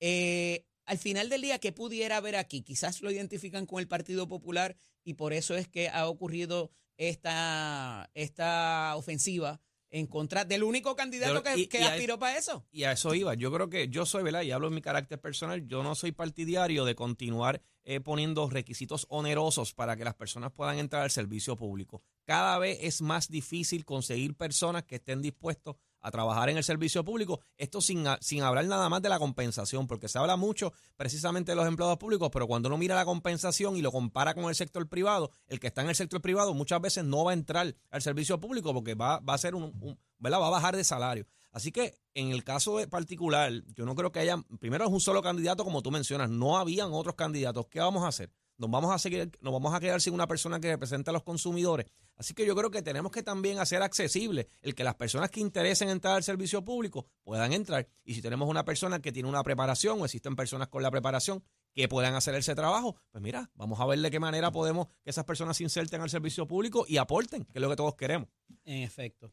Eh, 0.00 0.64
al 0.86 0.96
final 0.96 1.28
del 1.28 1.42
día, 1.42 1.58
¿qué 1.58 1.72
pudiera 1.72 2.16
haber 2.16 2.36
aquí? 2.36 2.62
Quizás 2.62 3.02
lo 3.02 3.10
identifican 3.10 3.66
con 3.66 3.80
el 3.80 3.88
Partido 3.88 4.26
Popular 4.26 4.74
y 5.04 5.14
por 5.14 5.34
eso 5.34 5.54
es 5.54 5.68
que 5.68 5.90
ha 5.90 6.08
ocurrido 6.08 6.70
esta, 6.96 8.10
esta 8.14 8.94
ofensiva 8.96 9.60
en 9.90 10.07
contra 10.07 10.44
del 10.44 10.62
único 10.62 10.94
candidato 10.96 11.42
Pero, 11.42 11.55
que, 11.57 11.62
y- 11.62 11.66
que 11.68 11.81
y 11.81 11.83
a- 11.83 11.88
aspiró 11.92 12.18
para 12.18 12.37
eso. 12.37 12.66
Y 12.72 12.85
a 12.85 12.92
eso 12.92 13.14
iba. 13.14 13.35
Yo 13.35 13.53
creo 13.53 13.68
que 13.70 13.88
yo 13.88 14.05
soy, 14.07 14.22
¿verdad? 14.22 14.42
Y 14.42 14.51
hablo 14.51 14.68
en 14.68 14.75
mi 14.75 14.83
carácter 14.83 15.20
personal. 15.20 15.66
Yo 15.66 15.83
no 15.83 15.94
soy 15.94 16.12
partidario 16.12 16.85
de 16.85 16.94
continuar 16.94 17.62
eh, 17.85 18.01
poniendo 18.01 18.51
requisitos 18.51 19.07
onerosos 19.11 19.72
para 19.72 19.96
que 19.96 20.05
las 20.05 20.14
personas 20.14 20.51
puedan 20.53 20.79
entrar 20.79 21.03
al 21.03 21.11
servicio 21.11 21.55
público. 21.57 22.03
Cada 22.25 22.59
vez 22.59 22.79
es 22.83 23.01
más 23.01 23.29
difícil 23.29 23.85
conseguir 23.85 24.35
personas 24.35 24.83
que 24.85 24.96
estén 24.96 25.22
dispuestos 25.22 25.77
a 26.06 26.10
trabajar 26.12 26.48
en 26.48 26.56
el 26.56 26.62
servicio 26.62 27.04
público. 27.04 27.40
Esto 27.58 27.80
sin, 27.80 28.04
sin 28.20 28.42
hablar 28.42 28.64
nada 28.66 28.88
más 28.88 29.02
de 29.02 29.08
la 29.08 29.18
compensación, 29.18 29.88
porque 29.88 30.08
se 30.08 30.18
habla 30.18 30.36
mucho 30.36 30.72
precisamente 30.96 31.50
de 31.50 31.56
los 31.56 31.66
empleados 31.66 31.98
públicos, 31.98 32.30
pero 32.32 32.46
cuando 32.46 32.68
uno 32.68 32.78
mira 32.78 32.94
la 32.94 33.04
compensación 33.04 33.76
y 33.76 33.82
lo 33.82 33.90
compara 33.90 34.32
con 34.32 34.44
el 34.44 34.54
sector 34.54 34.88
privado, 34.88 35.32
el 35.48 35.58
que 35.58 35.66
está 35.66 35.82
en 35.82 35.88
el 35.88 35.96
sector 35.96 36.22
privado 36.22 36.54
muchas 36.54 36.80
veces 36.80 37.04
no 37.04 37.24
va 37.24 37.32
a 37.32 37.34
entrar 37.34 37.74
al 37.90 38.02
servicio 38.02 38.38
público 38.38 38.72
porque 38.72 38.94
va, 38.94 39.18
va 39.18 39.34
a 39.34 39.38
ser 39.38 39.56
un, 39.56 39.98
¿verdad? 40.18 40.40
Va 40.40 40.46
a 40.46 40.50
bajar 40.50 40.76
de 40.76 40.84
salario. 40.84 41.26
Así 41.50 41.72
que 41.72 41.98
en 42.14 42.30
el 42.30 42.44
caso 42.44 42.78
particular, 42.88 43.50
yo 43.74 43.84
no 43.84 43.96
creo 43.96 44.12
que 44.12 44.20
haya, 44.20 44.36
primero 44.60 44.84
es 44.84 44.90
un 44.90 45.00
solo 45.00 45.22
candidato 45.22 45.64
como 45.64 45.82
tú 45.82 45.90
mencionas, 45.90 46.30
no 46.30 46.56
habían 46.56 46.92
otros 46.92 47.16
candidatos. 47.16 47.66
¿Qué 47.66 47.80
vamos 47.80 48.04
a 48.04 48.08
hacer? 48.08 48.30
Nos 48.58 48.70
vamos 48.70 48.90
a 48.92 48.98
seguir, 48.98 49.30
nos 49.40 49.52
vamos 49.52 49.74
a 49.74 49.80
quedar 49.80 50.00
sin 50.00 50.14
una 50.14 50.26
persona 50.26 50.58
que 50.60 50.68
represente 50.68 51.10
a 51.10 51.12
los 51.12 51.22
consumidores. 51.22 51.86
Así 52.16 52.32
que 52.32 52.46
yo 52.46 52.56
creo 52.56 52.70
que 52.70 52.80
tenemos 52.80 53.12
que 53.12 53.22
también 53.22 53.58
hacer 53.58 53.82
accesible 53.82 54.48
el 54.62 54.74
que 54.74 54.84
las 54.84 54.94
personas 54.94 55.30
que 55.30 55.40
interesen 55.40 55.90
entrar 55.90 56.16
al 56.16 56.22
servicio 56.22 56.64
público 56.64 57.06
puedan 57.22 57.52
entrar. 57.52 57.88
Y 58.04 58.14
si 58.14 58.22
tenemos 58.22 58.48
una 58.48 58.64
persona 58.64 59.00
que 59.00 59.12
tiene 59.12 59.28
una 59.28 59.42
preparación 59.42 60.00
o 60.00 60.04
existen 60.06 60.36
personas 60.36 60.68
con 60.68 60.82
la 60.82 60.90
preparación 60.90 61.44
que 61.74 61.88
puedan 61.88 62.14
hacer 62.14 62.34
ese 62.34 62.54
trabajo, 62.54 62.96
pues 63.10 63.22
mira, 63.22 63.50
vamos 63.54 63.78
a 63.80 63.86
ver 63.86 63.98
de 63.98 64.10
qué 64.10 64.18
manera 64.18 64.50
podemos 64.50 64.86
que 65.04 65.10
esas 65.10 65.24
personas 65.24 65.58
se 65.58 65.64
inserten 65.64 66.00
al 66.00 66.08
servicio 66.08 66.46
público 66.46 66.86
y 66.88 66.96
aporten, 66.96 67.44
que 67.44 67.58
es 67.58 67.60
lo 67.60 67.68
que 67.68 67.76
todos 67.76 67.94
queremos. 67.94 68.30
En 68.64 68.82
efecto. 68.82 69.30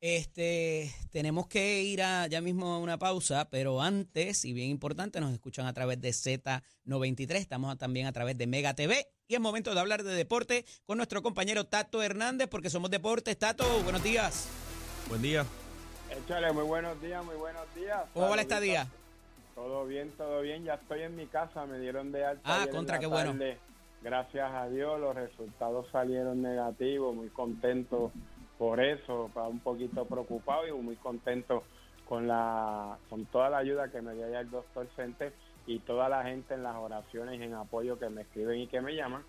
Este, 0.00 0.94
tenemos 1.10 1.46
que 1.46 1.82
ir 1.82 2.02
a 2.02 2.26
ya 2.26 2.42
mismo 2.42 2.74
a 2.74 2.78
una 2.78 2.98
pausa, 2.98 3.48
pero 3.48 3.80
antes, 3.80 4.44
y 4.44 4.52
bien 4.52 4.68
importante, 4.68 5.20
nos 5.20 5.32
escuchan 5.32 5.66
a 5.66 5.72
través 5.72 6.00
de 6.02 6.10
Z93, 6.10 7.36
estamos 7.36 7.76
también 7.78 8.06
a 8.06 8.12
través 8.12 8.36
de 8.36 8.46
Mega 8.46 8.74
TV. 8.74 9.08
Y 9.26 9.34
es 9.34 9.40
momento 9.40 9.72
de 9.74 9.80
hablar 9.80 10.02
de 10.02 10.12
deporte 10.12 10.66
con 10.84 10.98
nuestro 10.98 11.22
compañero 11.22 11.64
Tato 11.64 12.02
Hernández, 12.02 12.46
porque 12.48 12.68
somos 12.68 12.90
deportes. 12.90 13.38
Tato, 13.38 13.64
buenos 13.84 14.02
días. 14.02 14.48
Buen 15.08 15.22
día. 15.22 15.46
Échale, 16.10 16.52
muy 16.52 16.64
buenos 16.64 17.00
días, 17.00 17.24
muy 17.24 17.36
buenos 17.36 17.62
días. 17.74 18.02
¿Cómo 18.12 18.28
va 18.28 18.36
la 18.36 18.42
estadía? 18.42 18.86
Todo 19.54 19.86
bien, 19.86 20.12
todo 20.18 20.42
bien. 20.42 20.62
Ya 20.64 20.74
estoy 20.74 21.02
en 21.02 21.16
mi 21.16 21.26
casa, 21.26 21.64
me 21.64 21.78
dieron 21.78 22.12
de 22.12 22.24
alta. 22.24 22.42
Ah, 22.44 22.66
contra, 22.70 22.98
qué 22.98 23.06
bueno. 23.06 23.34
Gracias 24.02 24.52
a 24.52 24.68
Dios, 24.68 25.00
los 25.00 25.16
resultados 25.16 25.86
salieron 25.90 26.42
negativos. 26.42 27.14
Muy 27.14 27.28
contento 27.30 28.12
por 28.58 28.80
eso, 28.80 29.26
estaba 29.26 29.48
un 29.48 29.60
poquito 29.60 30.04
preocupado 30.06 30.66
y 30.66 30.72
muy 30.72 30.96
contento 30.96 31.62
con 32.08 32.26
la 32.28 32.98
con 33.10 33.26
toda 33.26 33.50
la 33.50 33.58
ayuda 33.58 33.90
que 33.90 34.00
me 34.00 34.14
dio 34.14 34.30
ya 34.30 34.40
el 34.40 34.50
doctor 34.50 34.86
Cente 34.94 35.32
y 35.66 35.80
toda 35.80 36.08
la 36.08 36.22
gente 36.22 36.54
en 36.54 36.62
las 36.62 36.76
oraciones 36.76 37.40
y 37.40 37.42
en 37.42 37.54
apoyo 37.54 37.98
que 37.98 38.08
me 38.08 38.22
escriben 38.22 38.60
y 38.60 38.66
que 38.68 38.80
me 38.80 38.94
llaman. 38.94 39.22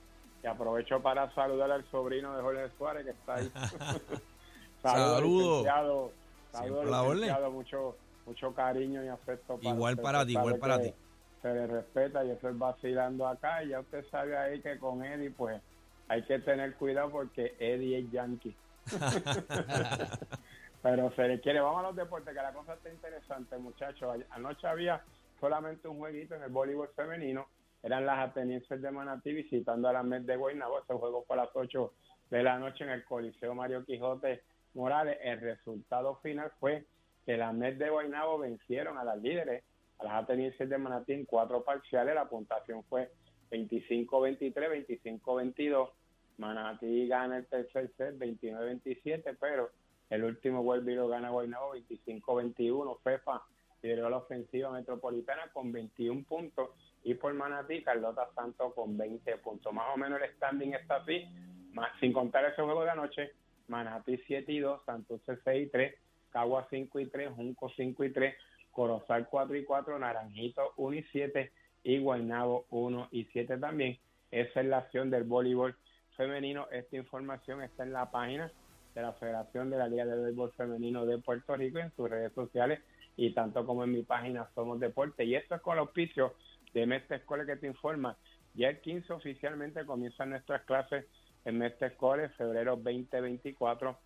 Y 0.44 0.48
aprovecho 0.48 1.02
para 1.02 1.34
saludar 1.34 1.72
al 1.72 1.84
sobrino 1.90 2.36
de 2.36 2.42
Jorge 2.44 2.70
Suárez 2.78 3.06
que 3.06 3.12
está 3.12 3.36
ahí. 3.36 3.52
Saludos. 4.82 5.66
Saludos, 6.52 7.16
licenciado. 7.16 7.52
Mucho, 7.52 7.98
mucho 8.26 8.54
cariño 8.54 9.04
y 9.04 9.08
afecto 9.08 9.58
para 9.58 9.76
Igual 9.76 9.94
usted. 9.94 10.04
para 10.04 10.26
ti, 10.26 10.34
igual 10.34 10.58
para 10.58 10.82
ti. 10.82 10.94
Se 11.42 11.54
le 11.54 11.68
respeta 11.68 12.24
y 12.24 12.32
eso 12.32 12.50
es 12.50 12.58
vacilando 12.58 13.28
acá. 13.28 13.64
Y 13.64 13.70
ya 13.70 13.80
usted 13.80 14.06
sabe 14.10 14.38
ahí 14.38 14.62
que 14.62 14.78
con 14.78 15.04
Eddie, 15.04 15.32
pues 15.32 15.62
hay 16.08 16.24
que 16.24 16.40
tener 16.40 16.76
cuidado 16.76 17.10
porque 17.10 17.56
Eddie 17.60 18.00
es 18.00 18.12
yankee. 18.12 18.56
Pero 20.82 21.12
se 21.16 21.28
le 21.28 21.42
quiere. 21.42 21.60
Vamos 21.60 21.80
a 21.80 21.88
los 21.88 21.96
deportes, 21.96 22.34
que 22.34 22.42
la 22.42 22.54
cosa 22.54 22.74
está 22.76 22.90
interesante, 22.90 23.58
muchachos. 23.58 24.18
Anoche 24.30 24.68
había 24.68 25.02
solamente 25.40 25.88
un 25.88 25.98
jueguito 25.98 26.36
en 26.36 26.44
el 26.44 26.50
voleibol 26.50 26.90
femenino. 26.96 27.48
Eran 27.84 28.06
las 28.06 28.30
atenienses 28.30 28.82
de 28.82 28.92
Manatí 28.92 29.34
visitando 29.34 29.88
a 29.88 29.94
la 29.94 30.04
Met 30.04 30.24
de 30.24 30.36
Guaynabo. 30.36 30.80
Ese 30.80 30.94
juego 30.94 31.24
fue 31.26 31.36
a 31.36 31.44
las 31.44 31.50
8 31.54 31.94
de 32.30 32.44
la 32.44 32.60
noche 32.60 32.84
en 32.84 32.90
el 32.92 33.04
Coliseo 33.06 33.54
Mario 33.54 33.86
Quijote 33.86 34.44
Morales. 34.74 35.18
El 35.22 35.40
resultado 35.42 36.16
final 36.18 36.52
fue 36.60 36.86
que 37.26 37.38
las 37.38 37.54
Met 37.54 37.78
de 37.78 37.90
Guaynabo 37.90 38.40
vencieron 38.40 38.98
a 38.98 39.04
las 39.04 39.18
líderes, 39.22 39.64
a 40.00 40.06
las 40.06 40.24
atenienses 40.24 40.70
de 40.70 40.78
Manatí 40.78 41.14
en 41.14 41.26
cuatro 41.26 41.64
parciales. 41.64 42.16
La 42.16 42.30
puntuación 42.30 42.84
fue 42.86 43.12
25-23, 43.52 44.88
25-22. 45.24 45.90
Manatí 46.38 47.08
gana 47.08 47.38
el 47.38 47.46
tercer 47.48 47.92
set 47.98 48.18
29-27, 48.18 49.38
pero 49.40 49.72
el 50.10 50.24
último 50.24 50.64
vuelve 50.64 50.94
y 50.94 50.96
lo 50.96 51.08
gana 51.08 51.30
Guaynabo 51.30 51.76
25-21. 51.76 53.00
FEFA 53.02 53.44
lideró 53.82 54.10
la 54.10 54.18
ofensiva 54.18 54.72
metropolitana 54.72 55.50
con 55.54 55.72
21 55.72 56.24
puntos 56.24 56.70
y 57.04 57.14
por 57.16 57.34
Manatí 57.34 57.84
Carlota 57.84 58.30
Santos 58.36 58.74
con 58.74 58.98
20 58.98 59.38
puntos. 59.38 59.74
Más 59.74 59.88
o 59.94 59.98
menos 59.98 60.22
el 60.22 60.32
standing 60.36 60.74
está 60.74 60.98
así, 60.98 61.26
más, 61.74 61.90
sin 62.00 62.14
contar 62.14 62.46
ese 62.46 62.62
juego 62.62 62.84
de 62.84 62.92
anoche. 62.92 63.32
Manatí 63.68 64.18
7 64.28 64.52
y 64.52 64.60
2, 64.60 64.86
Santurce 64.86 65.38
6 65.44 65.68
y 65.68 65.70
3, 65.70 65.96
Cagua 66.32 66.68
5 66.70 67.00
y 67.00 67.06
3, 67.08 67.32
Junco 67.36 67.70
5 67.76 68.04
y 68.06 68.14
3, 68.14 68.36
Corozal 68.72 69.28
4 69.28 69.56
y 69.58 69.66
4, 69.66 70.00
Naranjito 70.00 70.74
1 70.78 70.96
y 70.96 71.04
7 71.12 71.52
y 71.84 72.00
Guaynabo 72.00 72.66
1 72.70 73.10
y 73.12 73.26
7 73.26 73.58
también. 73.58 73.98
Esa 74.32 74.62
es 74.62 74.68
la 74.68 74.80
acción 74.80 75.10
del 75.10 75.24
voleibol 75.24 75.76
femenino. 76.18 76.68
Esta 76.72 76.98
información 76.98 77.62
está 77.62 77.84
en 77.84 77.94
la 77.94 78.12
página 78.12 78.52
de 78.94 79.02
la 79.02 79.14
Federación 79.14 79.70
de 79.70 79.78
la 79.78 79.88
Liga 79.88 80.06
de 80.06 80.20
Béisbol 80.24 80.52
Femenino 80.54 81.06
de 81.06 81.20
Puerto 81.20 81.56
Rico 81.56 81.78
en 81.78 81.92
sus 81.96 82.10
redes 82.10 82.34
sociales 82.34 82.82
y 83.16 83.32
tanto 83.34 83.66
como 83.66 83.84
en 83.84 83.92
mi 83.92 84.02
página 84.02 84.50
Somos 84.56 84.80
Deporte. 84.80 85.24
Y 85.24 85.36
esto 85.36 85.56
es 85.56 85.62
con 85.62 85.74
el 85.74 85.80
auspicio 85.80 86.34
de 86.74 86.86
Mestre 86.86 87.18
Escuela 87.18 87.46
que 87.46 87.56
te 87.56 87.68
informa. 87.68 88.18
Ya 88.56 88.70
el 88.70 88.82
15 88.82 89.14
oficialmente 89.14 89.86
comienzan 89.86 90.32
nuestras 90.32 90.64
clases 90.64 91.06
en 91.46 91.60
Mestre 91.60 91.88
Escuela, 91.88 92.28
febrero 92.30 92.76
2024. 92.76 93.98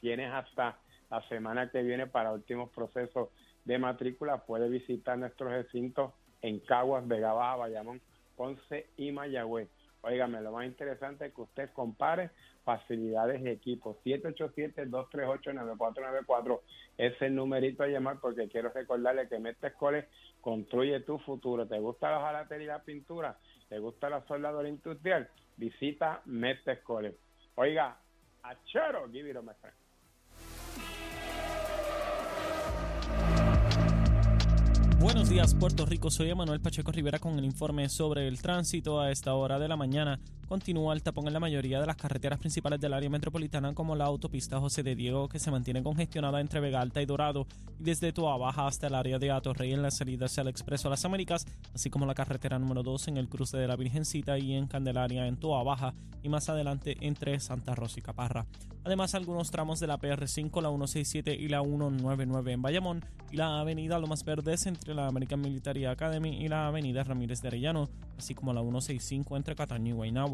Tienes 0.00 0.32
hasta 0.32 0.78
la 1.10 1.22
semana 1.28 1.70
que 1.70 1.82
viene 1.82 2.06
para 2.06 2.32
últimos 2.32 2.70
procesos 2.70 3.28
de 3.64 3.78
matrícula. 3.78 4.38
Puedes 4.38 4.70
visitar 4.70 5.18
nuestros 5.18 5.50
recintos 5.50 6.12
en 6.42 6.60
Caguas, 6.60 7.06
Vega 7.06 7.32
Baja, 7.32 7.56
Bayamón, 7.56 8.00
Ponce 8.36 8.86
y 8.96 9.12
Mayagüez. 9.12 9.68
Óigame, 10.06 10.42
lo 10.42 10.52
más 10.52 10.66
interesante 10.66 11.24
es 11.26 11.34
que 11.34 11.40
usted 11.40 11.70
compare 11.72 12.28
facilidades 12.62 13.40
y 13.40 13.48
equipos. 13.48 13.96
787-238-9494 14.04 16.60
es 16.98 17.22
el 17.22 17.34
numerito 17.34 17.84
a 17.84 17.86
llamar 17.86 18.18
porque 18.20 18.46
quiero 18.48 18.68
recordarle 18.68 19.28
que 19.28 19.38
Mestre 19.38 19.70
Escoles 19.70 20.04
construye 20.42 21.00
tu 21.00 21.18
futuro. 21.20 21.66
¿Te 21.66 21.78
gusta 21.78 22.10
la 22.10 22.20
jalatería 22.20 22.64
y 22.64 22.68
la 22.68 22.82
pintura? 22.82 23.38
¿Te 23.70 23.78
gusta 23.78 24.10
la 24.10 24.20
soldadura 24.26 24.68
industrial? 24.68 25.30
Visita 25.56 26.20
Mestre 26.26 26.74
Escoles. 26.74 27.14
Oiga, 27.54 27.96
achero, 28.42 29.10
give 29.10 29.30
it 29.30 29.36
a 29.36 29.40
my 29.40 29.54
friend. 29.54 29.83
Buenos 35.04 35.28
días, 35.28 35.54
Puerto 35.54 35.84
Rico. 35.84 36.10
Soy 36.10 36.30
Emanuel 36.30 36.62
Pacheco 36.62 36.90
Rivera 36.90 37.18
con 37.18 37.38
el 37.38 37.44
informe 37.44 37.90
sobre 37.90 38.26
el 38.26 38.40
tránsito. 38.40 39.02
A 39.02 39.10
esta 39.10 39.34
hora 39.34 39.58
de 39.58 39.68
la 39.68 39.76
mañana 39.76 40.18
continúa 40.46 40.94
el 40.94 41.02
tapón 41.02 41.26
en 41.26 41.32
la 41.32 41.40
mayoría 41.40 41.80
de 41.80 41.86
las 41.86 41.96
carreteras 41.96 42.38
principales 42.38 42.80
del 42.80 42.94
área 42.94 43.10
metropolitana, 43.10 43.74
como 43.74 43.96
la 43.96 44.04
autopista 44.04 44.60
José 44.60 44.82
de 44.82 44.94
Diego, 44.94 45.28
que 45.28 45.38
se 45.38 45.50
mantiene 45.50 45.82
congestionada 45.82 46.40
entre 46.40 46.60
Vega 46.60 46.80
Alta 46.80 47.02
y 47.02 47.06
Dorado, 47.06 47.46
y 47.78 47.84
desde 47.84 48.12
Toa 48.12 48.36
Baja 48.36 48.66
hasta 48.66 48.86
el 48.86 48.94
área 48.94 49.18
de 49.18 49.30
Atorrey 49.30 49.72
en 49.72 49.82
la 49.82 49.90
salida 49.90 50.26
hacia 50.26 50.42
el 50.42 50.48
Expreso 50.48 50.88
a 50.88 50.90
las 50.90 51.04
Américas, 51.04 51.46
así 51.74 51.90
como 51.90 52.06
la 52.06 52.14
carretera 52.14 52.58
número 52.58 52.82
2 52.82 53.08
en 53.08 53.16
el 53.16 53.28
cruce 53.28 53.56
de 53.56 53.68
la 53.68 53.76
Virgencita 53.76 54.38
y 54.38 54.54
en 54.54 54.66
Candelaria 54.66 55.26
en 55.26 55.36
Toa 55.36 55.62
Baja, 55.62 55.94
y 56.22 56.28
más 56.28 56.48
adelante 56.48 56.96
entre 57.00 57.38
Santa 57.40 57.74
Rosa 57.74 57.98
y 57.98 58.02
Caparra. 58.02 58.46
Además, 58.84 59.14
algunos 59.14 59.50
tramos 59.50 59.80
de 59.80 59.86
la 59.86 59.98
PR5, 59.98 60.60
la 60.60 60.68
167 60.68 61.34
y 61.34 61.48
la 61.48 61.62
199 61.62 62.52
en 62.52 62.62
Bayamón, 62.62 63.04
y 63.32 63.36
la 63.36 63.60
avenida 63.60 63.98
Lomas 63.98 64.24
Verdes 64.24 64.66
entre 64.66 64.94
la 64.94 65.06
American 65.06 65.40
Military 65.40 65.86
Academy 65.86 66.42
y 66.44 66.48
la 66.48 66.66
avenida 66.66 67.02
Ramírez 67.02 67.40
de 67.40 67.48
Arellano, 67.48 67.88
así 68.18 68.34
como 68.34 68.52
la 68.52 68.60
165 68.60 69.36
entre 69.36 69.54
Cataño 69.54 69.94
y 69.94 69.96
Guaynabo 69.96 70.33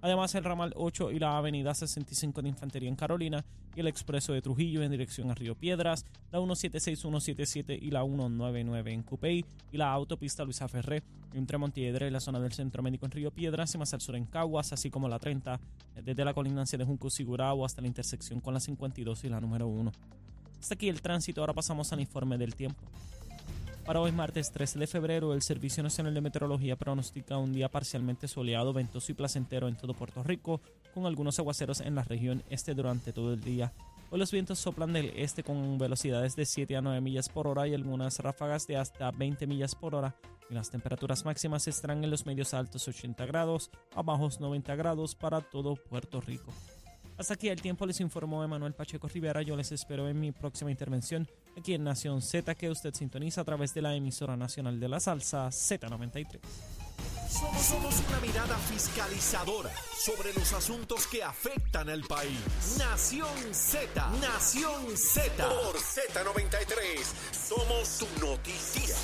Además, 0.00 0.34
el 0.34 0.44
ramal 0.44 0.72
8 0.76 1.10
y 1.10 1.18
la 1.18 1.36
avenida 1.36 1.74
65 1.74 2.40
de 2.42 2.48
Infantería 2.48 2.88
en 2.88 2.94
Carolina 2.94 3.44
y 3.74 3.80
el 3.80 3.88
expreso 3.88 4.32
de 4.32 4.42
Trujillo 4.42 4.82
en 4.82 4.90
dirección 4.90 5.30
a 5.30 5.34
Río 5.34 5.56
Piedras, 5.56 6.04
la 6.30 6.38
176, 6.38 7.00
177 7.00 7.78
y 7.80 7.90
la 7.90 8.04
199 8.04 8.92
en 8.92 9.02
Cupey 9.02 9.44
y 9.72 9.76
la 9.76 9.92
autopista 9.92 10.44
Luisa 10.44 10.68
Ferré 10.68 11.02
entre 11.34 11.58
Montiedra 11.58 12.06
y 12.06 12.10
la 12.10 12.20
zona 12.20 12.38
del 12.40 12.52
Centro 12.52 12.82
Médico 12.82 13.06
en 13.06 13.12
Río 13.12 13.32
Piedras 13.32 13.74
y 13.74 13.78
más 13.78 13.92
al 13.92 14.00
sur 14.00 14.14
en 14.14 14.26
Caguas, 14.26 14.72
así 14.72 14.88
como 14.88 15.08
la 15.08 15.18
30 15.18 15.58
desde 16.04 16.24
la 16.24 16.32
colinancia 16.32 16.78
de 16.78 16.84
Junco 16.84 17.10
Sigurao 17.10 17.64
hasta 17.64 17.80
la 17.82 17.88
intersección 17.88 18.40
con 18.40 18.54
la 18.54 18.60
52 18.60 19.24
y 19.24 19.28
la 19.28 19.40
número 19.40 19.66
1. 19.66 19.92
Hasta 20.60 20.74
aquí 20.74 20.88
el 20.88 21.02
tránsito, 21.02 21.40
ahora 21.40 21.54
pasamos 21.54 21.92
al 21.92 22.00
informe 22.00 22.38
del 22.38 22.54
tiempo. 22.54 22.82
Para 23.88 24.02
hoy 24.02 24.12
martes 24.12 24.52
13 24.52 24.80
de 24.80 24.86
febrero, 24.86 25.32
el 25.32 25.40
Servicio 25.40 25.82
Nacional 25.82 26.12
de 26.12 26.20
Meteorología 26.20 26.76
pronostica 26.76 27.38
un 27.38 27.54
día 27.54 27.70
parcialmente 27.70 28.28
soleado, 28.28 28.74
ventoso 28.74 29.10
y 29.10 29.14
placentero 29.14 29.66
en 29.66 29.78
todo 29.78 29.94
Puerto 29.94 30.22
Rico, 30.22 30.60
con 30.92 31.06
algunos 31.06 31.38
aguaceros 31.38 31.80
en 31.80 31.94
la 31.94 32.02
región 32.02 32.44
este 32.50 32.74
durante 32.74 33.14
todo 33.14 33.32
el 33.32 33.40
día. 33.40 33.72
Hoy 34.10 34.18
los 34.18 34.30
vientos 34.30 34.58
soplan 34.58 34.92
del 34.92 35.14
este 35.16 35.42
con 35.42 35.78
velocidades 35.78 36.36
de 36.36 36.44
7 36.44 36.76
a 36.76 36.82
9 36.82 37.00
millas 37.00 37.30
por 37.30 37.46
hora 37.46 37.66
y 37.66 37.72
algunas 37.72 38.18
ráfagas 38.18 38.66
de 38.66 38.76
hasta 38.76 39.10
20 39.10 39.46
millas 39.46 39.74
por 39.74 39.94
hora. 39.94 40.14
Y 40.50 40.54
las 40.54 40.70
temperaturas 40.70 41.24
máximas 41.24 41.66
estarán 41.66 42.04
en 42.04 42.10
los 42.10 42.26
medios 42.26 42.52
altos 42.52 42.86
80 42.88 43.24
grados 43.24 43.70
a 43.94 44.02
bajos 44.02 44.38
90 44.38 44.76
grados 44.76 45.14
para 45.14 45.40
todo 45.40 45.76
Puerto 45.76 46.20
Rico. 46.20 46.52
Hasta 47.18 47.34
aquí 47.34 47.48
el 47.48 47.60
tiempo 47.60 47.84
les 47.84 48.00
informó 48.00 48.44
Emanuel 48.44 48.74
Pacheco 48.74 49.08
Rivera. 49.08 49.42
Yo 49.42 49.56
les 49.56 49.72
espero 49.72 50.08
en 50.08 50.20
mi 50.20 50.30
próxima 50.30 50.70
intervención 50.70 51.28
aquí 51.56 51.74
en 51.74 51.82
Nación 51.82 52.22
Z 52.22 52.54
que 52.54 52.70
usted 52.70 52.94
sintoniza 52.94 53.40
a 53.40 53.44
través 53.44 53.74
de 53.74 53.82
la 53.82 53.94
emisora 53.94 54.36
nacional 54.36 54.78
de 54.78 54.88
la 54.88 55.00
salsa 55.00 55.48
Z93. 55.48 56.38
Somos, 57.28 57.60
somos 57.60 57.94
una 58.08 58.20
mirada 58.20 58.56
fiscalizadora 58.56 59.70
sobre 59.94 60.32
los 60.32 60.52
asuntos 60.52 61.06
que 61.08 61.22
afectan 61.22 61.90
al 61.90 62.02
país. 62.04 62.38
Nación 62.78 63.28
Z, 63.52 64.10
Nación 64.20 64.96
Z. 64.96 65.48
Por 65.48 65.76
Z93, 65.76 67.04
somos 67.32 67.88
su 67.88 68.06
noticia. 68.20 68.96